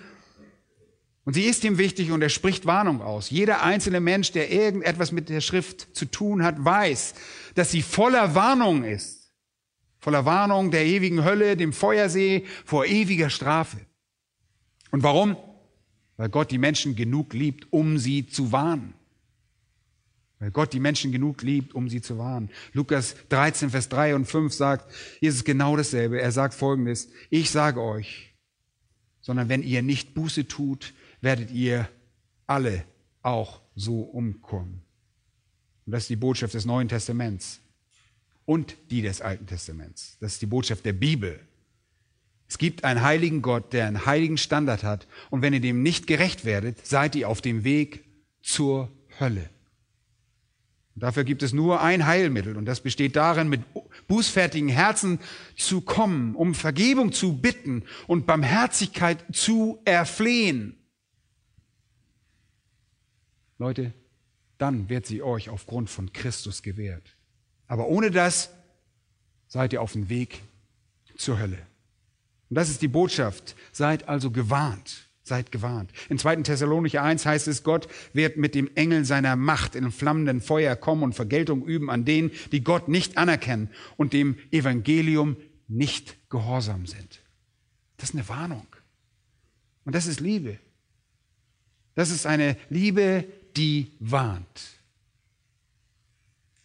[1.26, 3.30] und sie ist ihm wichtig und er spricht Warnung aus.
[3.30, 7.14] Jeder einzelne Mensch, der irgendetwas mit der Schrift zu tun hat, weiß,
[7.56, 9.32] dass sie voller Warnung ist.
[9.98, 13.78] Voller Warnung der ewigen Hölle, dem Feuersee, vor ewiger Strafe.
[14.92, 15.36] Und warum?
[16.16, 18.94] Weil Gott die Menschen genug liebt, um sie zu warnen.
[20.38, 22.50] Weil Gott die Menschen genug liebt, um sie zu warnen.
[22.72, 26.20] Lukas 13, Vers 3 und 5 sagt, es genau dasselbe.
[26.20, 28.32] Er sagt folgendes, ich sage euch,
[29.20, 31.88] sondern wenn ihr nicht Buße tut, werdet ihr
[32.46, 32.84] alle
[33.22, 34.82] auch so umkommen.
[35.84, 37.60] Und das ist die Botschaft des Neuen Testaments
[38.44, 40.16] und die des Alten Testaments.
[40.20, 41.40] Das ist die Botschaft der Bibel.
[42.48, 45.06] Es gibt einen heiligen Gott, der einen heiligen Standard hat.
[45.30, 48.04] Und wenn ihr dem nicht gerecht werdet, seid ihr auf dem Weg
[48.42, 49.50] zur Hölle.
[50.94, 53.60] Und dafür gibt es nur ein Heilmittel und das besteht darin, mit
[54.08, 55.18] bußfertigen Herzen
[55.54, 60.74] zu kommen, um Vergebung zu bitten und Barmherzigkeit zu erflehen.
[63.58, 63.92] Leute,
[64.58, 67.16] dann wird sie euch aufgrund von Christus gewährt.
[67.66, 68.50] Aber ohne das
[69.48, 70.42] seid ihr auf dem Weg
[71.16, 71.58] zur Hölle.
[72.48, 73.56] Und das ist die Botschaft.
[73.72, 75.08] Seid also gewarnt.
[75.22, 75.90] Seid gewarnt.
[76.08, 76.36] In 2.
[76.36, 81.02] Thessalonicher 1 heißt es, Gott wird mit dem Engel seiner Macht in flammenden Feuer kommen
[81.02, 85.36] und Vergeltung üben an denen, die Gott nicht anerkennen und dem Evangelium
[85.66, 87.22] nicht gehorsam sind.
[87.96, 88.66] Das ist eine Warnung.
[89.84, 90.58] Und das ist Liebe.
[91.96, 93.24] Das ist eine Liebe,
[93.56, 94.76] die warnt.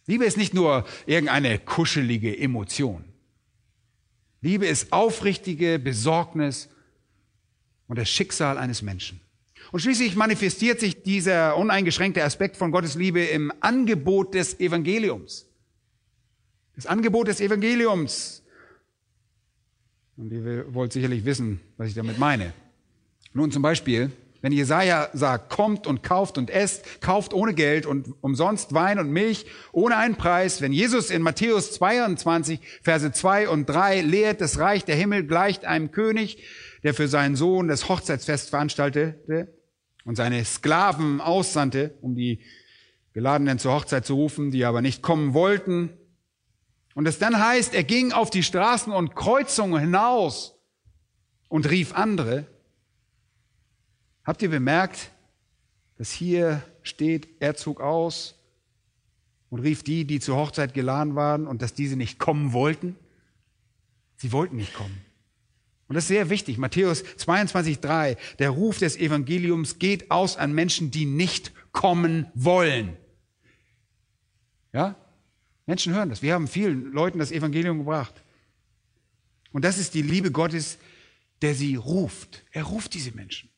[0.06, 3.04] Liebe ist nicht nur irgendeine kuschelige Emotion.
[4.40, 6.68] Liebe ist aufrichtige Besorgnis
[7.86, 9.20] und das Schicksal eines Menschen.
[9.70, 15.46] Und schließlich manifestiert sich dieser uneingeschränkte Aspekt von Gottes Liebe im Angebot des Evangeliums.
[16.74, 18.42] Das Angebot des Evangeliums.
[20.16, 22.52] Und ihr wollt sicherlich wissen, was ich damit meine.
[23.32, 24.10] Nun zum Beispiel,
[24.42, 29.10] wenn Jesaja sagt, kommt und kauft und esst, kauft ohne Geld und umsonst Wein und
[29.10, 30.60] Milch ohne einen Preis.
[30.60, 35.64] Wenn Jesus in Matthäus 22, Verse 2 und 3 lehrt, das Reich der Himmel gleicht
[35.64, 36.42] einem König,
[36.82, 39.54] der für seinen Sohn das Hochzeitsfest veranstaltete
[40.04, 42.40] und seine Sklaven aussandte, um die
[43.12, 45.90] Geladenen zur Hochzeit zu rufen, die aber nicht kommen wollten.
[46.94, 50.58] Und es dann heißt, er ging auf die Straßen und Kreuzungen hinaus
[51.48, 52.46] und rief andere.
[54.24, 55.10] Habt ihr bemerkt,
[55.96, 58.34] dass hier steht, er zog aus
[59.50, 62.96] und rief die, die zur Hochzeit geladen waren und dass diese nicht kommen wollten?
[64.16, 65.04] Sie wollten nicht kommen.
[65.88, 66.56] Und das ist sehr wichtig.
[66.56, 68.16] Matthäus 22, 3.
[68.38, 72.96] Der Ruf des Evangeliums geht aus an Menschen, die nicht kommen wollen.
[74.72, 74.96] Ja?
[75.66, 76.22] Menschen hören das.
[76.22, 78.22] Wir haben vielen Leuten das Evangelium gebracht.
[79.52, 80.78] Und das ist die Liebe Gottes,
[81.42, 82.42] der sie ruft.
[82.52, 83.51] Er ruft diese Menschen.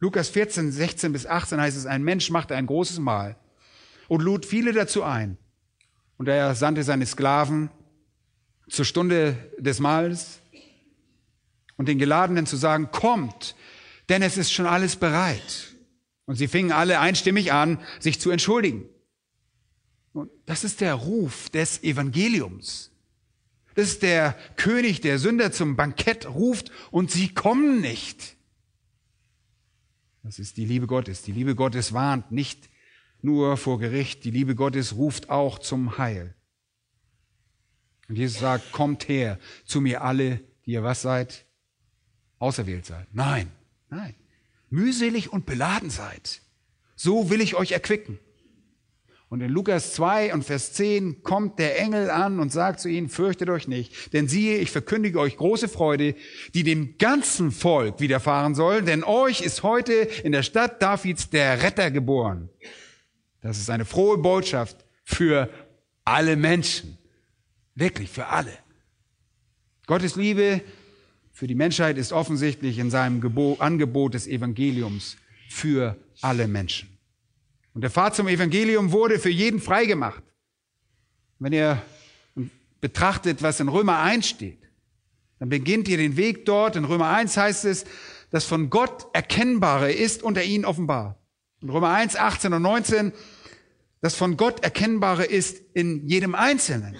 [0.00, 3.36] Lukas 14, 16 bis 18 heißt es, ein Mensch machte ein großes Mahl
[4.08, 5.36] und lud viele dazu ein.
[6.16, 7.70] Und er sandte seine Sklaven
[8.68, 10.40] zur Stunde des Mahls
[11.76, 13.54] und den Geladenen zu sagen, kommt,
[14.08, 15.74] denn es ist schon alles bereit.
[16.24, 18.88] Und sie fingen alle einstimmig an, sich zu entschuldigen.
[20.12, 22.90] Und das ist der Ruf des Evangeliums.
[23.74, 28.36] Das ist der König, der Sünder zum Bankett ruft und sie kommen nicht.
[30.22, 31.22] Das ist die Liebe Gottes.
[31.22, 32.68] Die Liebe Gottes warnt nicht
[33.22, 36.34] nur vor Gericht, die Liebe Gottes ruft auch zum Heil.
[38.08, 41.46] Und Jesus sagt, kommt her zu mir alle, die ihr was seid?
[42.40, 43.06] auserwählt seid.
[43.12, 43.52] Nein,
[43.88, 44.14] nein.
[44.70, 46.42] Mühselig und beladen seid.
[46.96, 48.18] So will ich euch erquicken.
[49.30, 53.08] Und in Lukas 2 und Vers 10 kommt der Engel an und sagt zu ihnen,
[53.08, 56.16] fürchtet euch nicht, denn siehe, ich verkündige euch große Freude,
[56.52, 61.62] die dem ganzen Volk widerfahren soll, denn euch ist heute in der Stadt Davids der
[61.62, 62.48] Retter geboren.
[63.40, 65.48] Das ist eine frohe Botschaft für
[66.04, 66.98] alle Menschen.
[67.76, 68.52] Wirklich für alle.
[69.86, 70.60] Gottes Liebe
[71.30, 75.16] für die Menschheit ist offensichtlich in seinem Gebot, Angebot des Evangeliums
[75.48, 76.89] für alle Menschen.
[77.74, 80.22] Und der Pfad zum Evangelium wurde für jeden freigemacht.
[81.38, 81.82] Wenn ihr
[82.80, 84.58] betrachtet, was in Römer 1 steht,
[85.38, 86.76] dann beginnt ihr den Weg dort.
[86.76, 87.84] In Römer 1 heißt es,
[88.30, 91.18] das von Gott Erkennbare ist unter ihnen offenbar.
[91.62, 93.12] In Römer 1, 18 und 19,
[94.00, 96.96] das von Gott Erkennbare ist in jedem Einzelnen.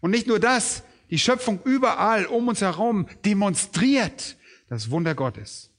[0.00, 4.36] Und nicht nur das, die Schöpfung überall um uns herum demonstriert
[4.68, 5.70] das Wunder Gottes.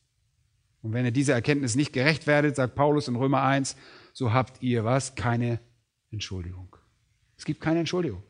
[0.82, 3.76] Und wenn ihr dieser Erkenntnis nicht gerecht werdet, sagt Paulus in Römer 1,
[4.14, 5.16] so habt ihr was?
[5.16, 5.60] Keine
[6.12, 6.76] Entschuldigung.
[7.38, 8.24] Es gibt keine Entschuldigung.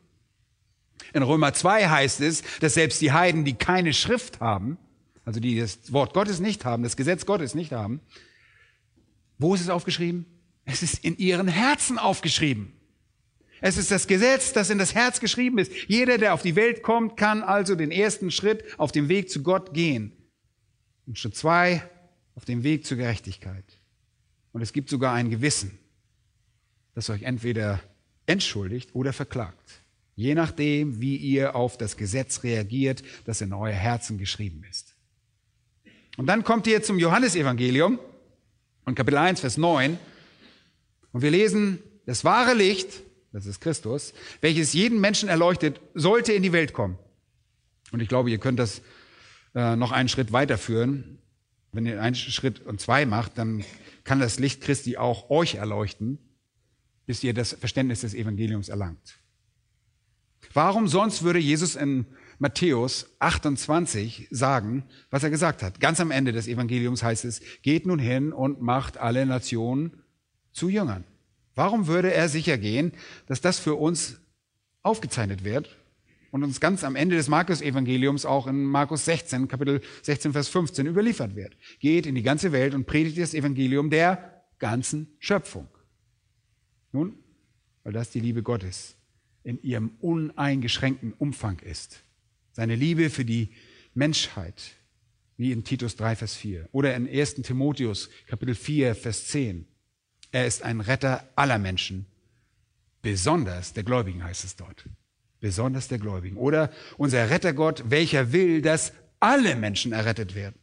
[1.12, 4.78] In Römer 2 heißt es, dass selbst die Heiden, die keine Schrift haben,
[5.24, 8.00] also die das Wort Gottes nicht haben, das Gesetz Gottes nicht haben,
[9.38, 10.26] wo ist es aufgeschrieben?
[10.64, 12.72] Es ist in ihren Herzen aufgeschrieben.
[13.60, 15.72] Es ist das Gesetz, das in das Herz geschrieben ist.
[15.88, 19.42] Jeder, der auf die Welt kommt, kann also den ersten Schritt auf dem Weg zu
[19.42, 20.12] Gott gehen.
[21.06, 21.82] Und Schritt zwei,
[22.34, 23.64] auf dem Weg zur Gerechtigkeit.
[24.54, 25.76] Und es gibt sogar ein Gewissen,
[26.94, 27.80] das euch entweder
[28.24, 29.82] entschuldigt oder verklagt.
[30.14, 34.94] Je nachdem, wie ihr auf das Gesetz reagiert, das in euer Herzen geschrieben ist.
[36.16, 37.98] Und dann kommt ihr zum Johannesevangelium
[38.84, 39.98] und Kapitel 1, Vers 9.
[41.10, 43.02] Und wir lesen, das wahre Licht,
[43.32, 46.96] das ist Christus, welches jeden Menschen erleuchtet, sollte in die Welt kommen.
[47.90, 48.82] Und ich glaube, ihr könnt das
[49.56, 51.18] äh, noch einen Schritt weiterführen.
[51.72, 53.64] Wenn ihr einen Schritt und zwei macht, dann
[54.04, 56.18] kann das Licht Christi auch euch erleuchten,
[57.06, 59.18] bis ihr das Verständnis des Evangeliums erlangt.
[60.52, 62.06] Warum sonst würde Jesus in
[62.38, 65.80] Matthäus 28 sagen, was er gesagt hat?
[65.80, 70.02] Ganz am Ende des Evangeliums heißt es, geht nun hin und macht alle Nationen
[70.52, 71.04] zu Jüngern.
[71.54, 72.92] Warum würde er sicher gehen,
[73.26, 74.20] dass das für uns
[74.82, 75.76] aufgezeichnet wird
[76.34, 80.84] und uns ganz am Ende des Markus-Evangeliums auch in Markus 16, Kapitel 16, Vers 15
[80.84, 81.56] überliefert wird?
[81.78, 85.68] Geht in die ganze Welt und predigt das Evangelium der ganzen Schöpfung.
[86.90, 87.16] Nun,
[87.84, 88.96] weil das die Liebe Gottes
[89.44, 92.02] in ihrem uneingeschränkten Umfang ist.
[92.50, 93.50] Seine Liebe für die
[93.94, 94.72] Menschheit,
[95.36, 97.34] wie in Titus 3, Vers 4 oder in 1.
[97.42, 99.68] Timotheus Kapitel 4, Vers 10.
[100.32, 102.06] Er ist ein Retter aller Menschen,
[103.02, 104.84] besonders der Gläubigen heißt es dort.
[105.44, 106.38] Besonders der Gläubigen.
[106.38, 110.58] Oder unser Rettergott, welcher will, dass alle Menschen errettet werden.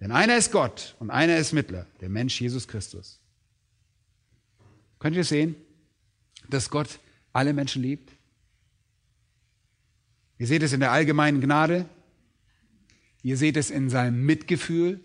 [0.00, 3.20] Denn einer ist Gott und einer ist Mittler, der Mensch Jesus Christus.
[4.98, 5.56] Könnt ihr sehen,
[6.48, 7.00] dass Gott
[7.34, 8.10] alle Menschen liebt?
[10.38, 11.84] Ihr seht es in der allgemeinen Gnade.
[13.22, 15.04] Ihr seht es in seinem Mitgefühl.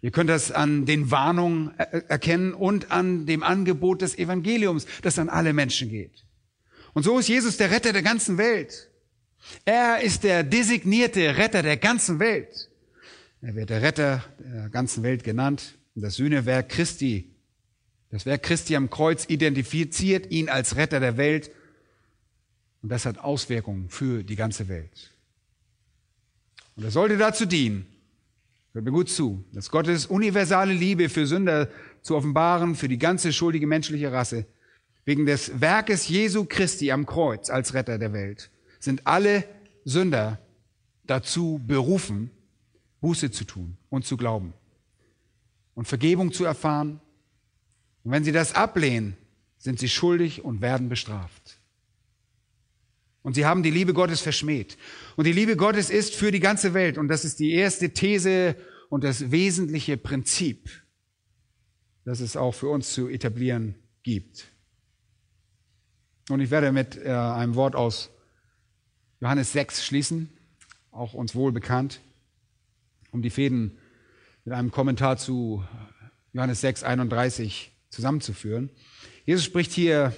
[0.00, 5.28] Ihr könnt das an den Warnungen erkennen und an dem Angebot des Evangeliums, das an
[5.28, 6.24] alle Menschen geht.
[6.94, 8.88] Und so ist Jesus der Retter der ganzen Welt.
[9.64, 12.70] Er ist der designierte Retter der ganzen Welt.
[13.40, 15.78] Er wird der Retter der ganzen Welt genannt.
[15.94, 17.30] Das Sühnewerk Christi,
[18.10, 21.50] das Werk Christi am Kreuz identifiziert ihn als Retter der Welt.
[22.82, 25.10] Und das hat Auswirkungen für die ganze Welt.
[26.76, 27.86] Und er sollte dazu dienen,
[28.72, 31.68] Hört mir gut zu, dass Gottes universale Liebe für Sünder
[32.00, 34.46] zu offenbaren, für die ganze schuldige menschliche Rasse,
[35.04, 39.44] wegen des Werkes Jesu Christi am Kreuz als Retter der Welt, sind alle
[39.84, 40.38] Sünder
[41.04, 42.30] dazu berufen,
[43.00, 44.54] Buße zu tun und zu glauben
[45.74, 47.00] und Vergebung zu erfahren.
[48.04, 49.16] Und wenn sie das ablehnen,
[49.58, 51.58] sind sie schuldig und werden bestraft.
[53.22, 54.76] Und sie haben die Liebe Gottes verschmäht.
[55.16, 56.98] Und die Liebe Gottes ist für die ganze Welt.
[56.98, 58.56] Und das ist die erste These
[58.88, 60.68] und das wesentliche Prinzip,
[62.04, 64.51] das es auch für uns zu etablieren gibt.
[66.28, 68.10] Und ich werde mit äh, einem Wort aus
[69.20, 70.30] Johannes 6 schließen,
[70.90, 72.00] auch uns wohl bekannt,
[73.10, 73.78] um die Fäden
[74.44, 75.64] mit einem Kommentar zu
[76.32, 78.70] Johannes 6, 31 zusammenzuführen.
[79.24, 80.12] Jesus spricht hier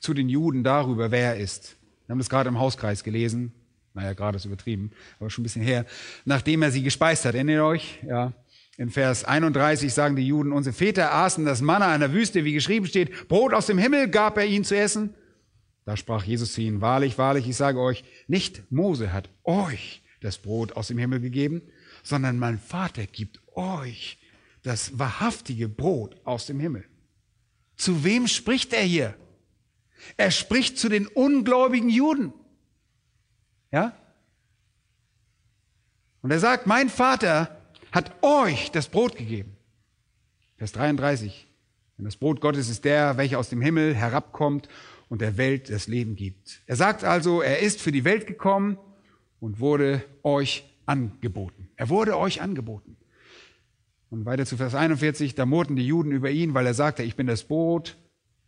[0.00, 1.76] zu den Juden darüber, wer er ist.
[2.06, 3.52] Wir haben das gerade im Hauskreis gelesen.
[3.94, 4.90] Naja, gerade ist übertrieben,
[5.20, 5.84] aber schon ein bisschen her.
[6.24, 7.34] Nachdem er sie gespeist hat.
[7.34, 7.98] Erinnert ihr euch?
[8.06, 8.32] Ja.
[8.78, 12.54] In Vers 31 sagen die Juden, unsere Väter aßen das Manna in der Wüste, wie
[12.54, 15.14] geschrieben steht, Brot aus dem Himmel gab er ihnen zu essen.
[15.84, 20.38] Da sprach Jesus zu ihnen, wahrlich, wahrlich, ich sage euch, nicht Mose hat euch das
[20.38, 21.62] Brot aus dem Himmel gegeben,
[22.02, 24.18] sondern mein Vater gibt euch
[24.62, 26.84] das wahrhaftige Brot aus dem Himmel.
[27.76, 29.16] Zu wem spricht er hier?
[30.16, 32.32] Er spricht zu den ungläubigen Juden.
[33.72, 33.96] Ja?
[36.22, 37.60] Und er sagt, mein Vater
[37.90, 39.56] hat euch das Brot gegeben.
[40.56, 41.48] Vers 33.
[41.98, 44.68] Denn das Brot Gottes ist der, welcher aus dem Himmel herabkommt
[45.12, 46.62] und der Welt das Leben gibt.
[46.64, 48.78] Er sagt also, er ist für die Welt gekommen
[49.40, 51.68] und wurde euch angeboten.
[51.76, 52.96] Er wurde euch angeboten.
[54.08, 57.14] Und weiter zu Vers 41, da murrten die Juden über ihn, weil er sagte, ich
[57.14, 57.98] bin das Brot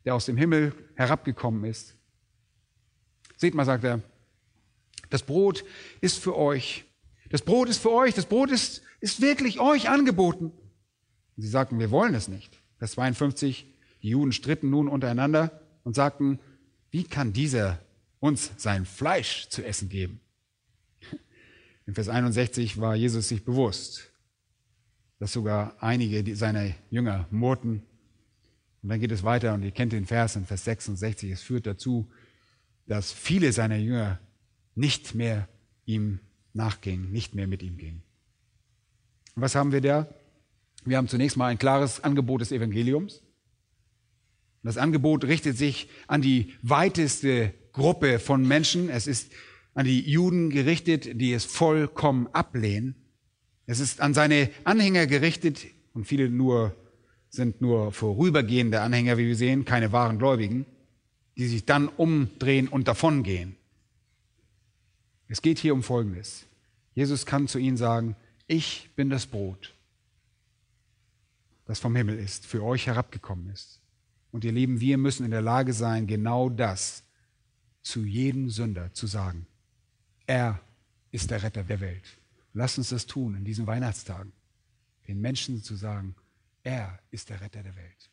[0.06, 1.96] der aus dem Himmel herabgekommen ist.
[3.36, 4.00] Seht mal, sagt er,
[5.10, 5.64] das Brot
[6.00, 6.84] ist für euch.
[7.30, 8.14] Das Brot ist für euch.
[8.14, 10.46] Das Brot ist, ist wirklich euch angeboten.
[11.36, 12.62] Und sie sagten, wir wollen es nicht.
[12.78, 13.66] Vers 52,
[14.02, 16.38] die Juden stritten nun untereinander und sagten,
[16.94, 17.80] wie kann dieser
[18.20, 20.20] uns sein Fleisch zu essen geben?
[21.86, 24.12] In Vers 61 war Jesus sich bewusst,
[25.18, 27.82] dass sogar einige seiner Jünger murrten
[28.80, 31.32] und dann geht es weiter und ihr kennt den Vers in Vers 66.
[31.32, 32.08] Es führt dazu,
[32.86, 34.20] dass viele seiner Jünger
[34.76, 35.48] nicht mehr
[35.86, 36.20] ihm
[36.52, 38.04] nachgingen, nicht mehr mit ihm gingen.
[39.34, 40.06] Was haben wir da?
[40.84, 43.23] Wir haben zunächst mal ein klares Angebot des Evangeliums.
[44.64, 48.88] Das Angebot richtet sich an die weiteste Gruppe von Menschen.
[48.88, 49.30] Es ist
[49.74, 52.94] an die Juden gerichtet, die es vollkommen ablehnen.
[53.66, 56.74] Es ist an seine Anhänger gerichtet und viele nur
[57.28, 60.66] sind nur vorübergehende Anhänger, wie wir sehen, keine wahren Gläubigen,
[61.36, 63.56] die sich dann umdrehen und davongehen.
[65.28, 66.46] Es geht hier um Folgendes.
[66.94, 69.74] Jesus kann zu ihnen sagen, ich bin das Brot,
[71.66, 73.80] das vom Himmel ist, für euch herabgekommen ist.
[74.34, 77.04] Und ihr Lieben, wir müssen in der Lage sein, genau das
[77.82, 79.46] zu jedem Sünder zu sagen.
[80.26, 80.60] Er
[81.12, 82.18] ist der Retter der Welt.
[82.52, 84.32] Lass uns das tun in diesen Weihnachtstagen,
[85.06, 86.16] den Menschen zu sagen,
[86.64, 88.10] er ist der Retter der Welt.